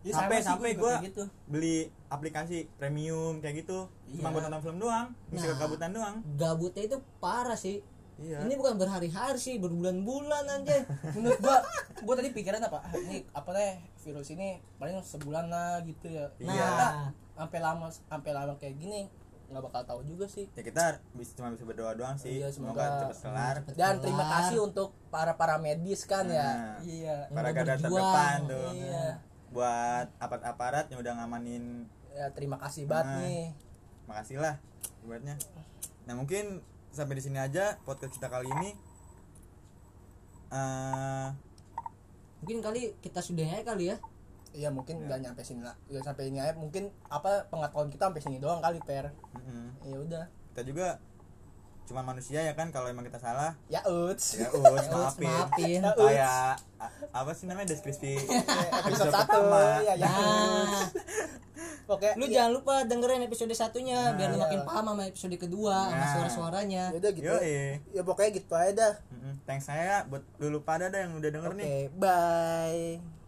Ya, 0.00 0.16
sampai 0.16 0.40
sampai 0.40 0.72
gua 0.72 0.96
gue 0.96 1.12
gitu. 1.12 1.24
beli 1.44 1.78
aplikasi 2.08 2.64
premium 2.74 3.36
kayak 3.38 3.60
gitu 3.60 3.84
cuma 4.08 4.24
Iya. 4.24 4.32
buat 4.32 4.42
nonton 4.46 4.62
film 4.64 4.78
doang 4.80 5.06
Nah. 5.28 5.42
kegabutan 5.44 5.90
doang 5.90 6.16
gabutnya 6.34 6.82
itu 6.86 6.96
parah 7.18 7.52
sih 7.54 7.84
iya. 8.20 8.38
Ini 8.40 8.54
bukan 8.54 8.76
berhari-hari 8.76 9.36
sih 9.36 9.56
berbulan-bulan 9.56 10.44
anjay. 10.46 10.84
Menurut 11.16 11.40
gua 11.40 11.58
gua 12.00 12.14
tadi 12.16 12.30
pikiran 12.30 12.60
apa 12.60 12.78
ah, 12.80 12.92
ini 12.94 13.24
apa 13.32 13.48
deh 13.50 13.72
virus 14.00 14.28
ini 14.30 14.60
paling 14.76 15.00
sebulan 15.00 15.48
lah 15.48 15.80
gitu 15.82 16.06
ya. 16.06 16.28
Iya. 16.36 16.46
Ternyata 16.46 16.86
sampai 17.34 17.58
lama 17.58 17.86
sampai 17.88 18.30
lama 18.30 18.52
kayak 18.56 18.76
gini 18.76 19.08
nggak 19.50 19.62
bakal 19.66 19.82
tahu 19.82 20.00
juga 20.06 20.30
sih. 20.30 20.46
Ya 20.54 20.62
kita 20.62 21.02
bisa 21.10 21.34
cuma 21.34 21.50
bisa 21.50 21.66
berdoa 21.66 21.90
doang 21.92 22.14
sih. 22.14 22.38
Iya, 22.38 22.54
semoga 22.54 22.78
semoga- 22.78 23.10
cepat 23.10 23.18
kelar. 23.18 23.56
dan 23.74 23.94
terima 23.98 24.24
kasih 24.30 24.58
untuk 24.62 24.94
para 25.10 25.34
para 25.34 25.58
medis 25.58 26.06
kan 26.06 26.30
ya. 26.30 26.38
Nah. 26.46 26.78
iya. 26.86 27.26
para 27.28 27.50
garda 27.50 27.74
terdepan 27.74 28.46
tuh. 28.46 28.70
Iya. 28.70 29.18
Buat 29.50 30.06
aparat-aparat 30.22 30.86
yang 30.88 31.02
udah 31.02 31.12
ngamanin. 31.18 31.90
Ya 32.14 32.30
terima 32.30 32.62
kasih 32.62 32.86
banget 32.86 33.06
Nah. 33.06 33.20
nih. 33.26 33.46
makasih 34.06 34.42
lah 34.42 34.58
buatnya. 35.02 35.38
Nah 36.02 36.14
mungkin 36.14 36.62
sampai 36.90 37.18
di 37.18 37.22
sini 37.22 37.38
aja 37.38 37.78
podcast 37.86 38.14
kita 38.14 38.26
kali 38.26 38.50
ini. 38.50 38.70
Eh, 40.50 41.28
mungkin 42.42 42.58
kali 42.58 42.94
kita 42.98 43.22
sudahi 43.22 43.62
aja 43.62 43.64
kali 43.64 43.94
ya. 43.94 43.96
Iya 44.50 44.68
mungkin 44.74 45.06
nggak 45.06 45.20
nyampe 45.22 45.46
sini 45.46 45.62
lah. 45.62 45.78
Udah 45.86 46.02
sampai 46.02 46.30
ini 46.30 46.42
aja. 46.42 46.58
Mungkin 46.58 46.90
apa 47.06 47.46
pengetahuan 47.46 47.90
kita 47.90 48.10
sampai 48.10 48.22
sini 48.22 48.42
doang 48.42 48.58
kali 48.58 48.82
per. 48.82 49.14
Mm-mm. 49.38 49.66
ya 49.86 49.96
udah. 50.02 50.24
Kita 50.50 50.62
juga 50.66 50.98
cuma 51.90 52.00
manusia 52.00 52.38
ya 52.38 52.54
kan 52.54 52.70
kalau 52.70 52.86
emang 52.86 53.02
kita 53.02 53.18
salah. 53.18 53.58
Ya 53.66 53.82
uts 53.82 54.38
ya 54.38 54.46
Ya, 54.46 54.70
maafin. 54.94 55.26
maafin. 55.26 55.80
Ya, 55.80 55.90
kayak 55.92 56.54
apa 57.10 57.30
sih 57.34 57.44
namanya 57.44 57.68
deskripsi 57.68 58.14
episode 58.86 59.10
satu. 59.10 59.26
pertama. 59.42 59.82
ya 59.82 59.94
ya. 59.96 60.06
Nah. 60.70 60.86
Oke 61.90 62.14
lu 62.14 62.24
jangan 62.24 62.54
lupa 62.54 62.86
dengerin 62.86 63.20
episode 63.20 63.50
satunya 63.52 64.14
biar 64.14 64.30
lu 64.30 64.38
Iya. 64.38 64.46
makin 64.46 64.60
paham 64.62 64.84
sama 64.88 65.02
episode 65.04 65.34
kedua 65.36 65.76
sama 65.84 65.98
Nah. 65.98 66.10
suara-suaranya. 66.14 66.82
Ya 66.88 66.96
udah 66.96 67.10
gitu. 67.10 67.26
Yo 67.26 67.36
ya 67.90 68.02
pokoknya 68.02 68.30
gitu 68.32 68.54
aja 68.54 68.70
dah. 68.72 68.92
Thanks 69.44 69.66
saya. 69.66 70.06
Buat 70.06 70.22
dulu 70.38 70.62
pada 70.62 70.86
dah 70.86 71.02
yang 71.02 71.12
udah 71.12 71.28
denger 71.28 71.50
oke 71.50 71.58
nih. 71.58 71.90
bye 71.92 73.19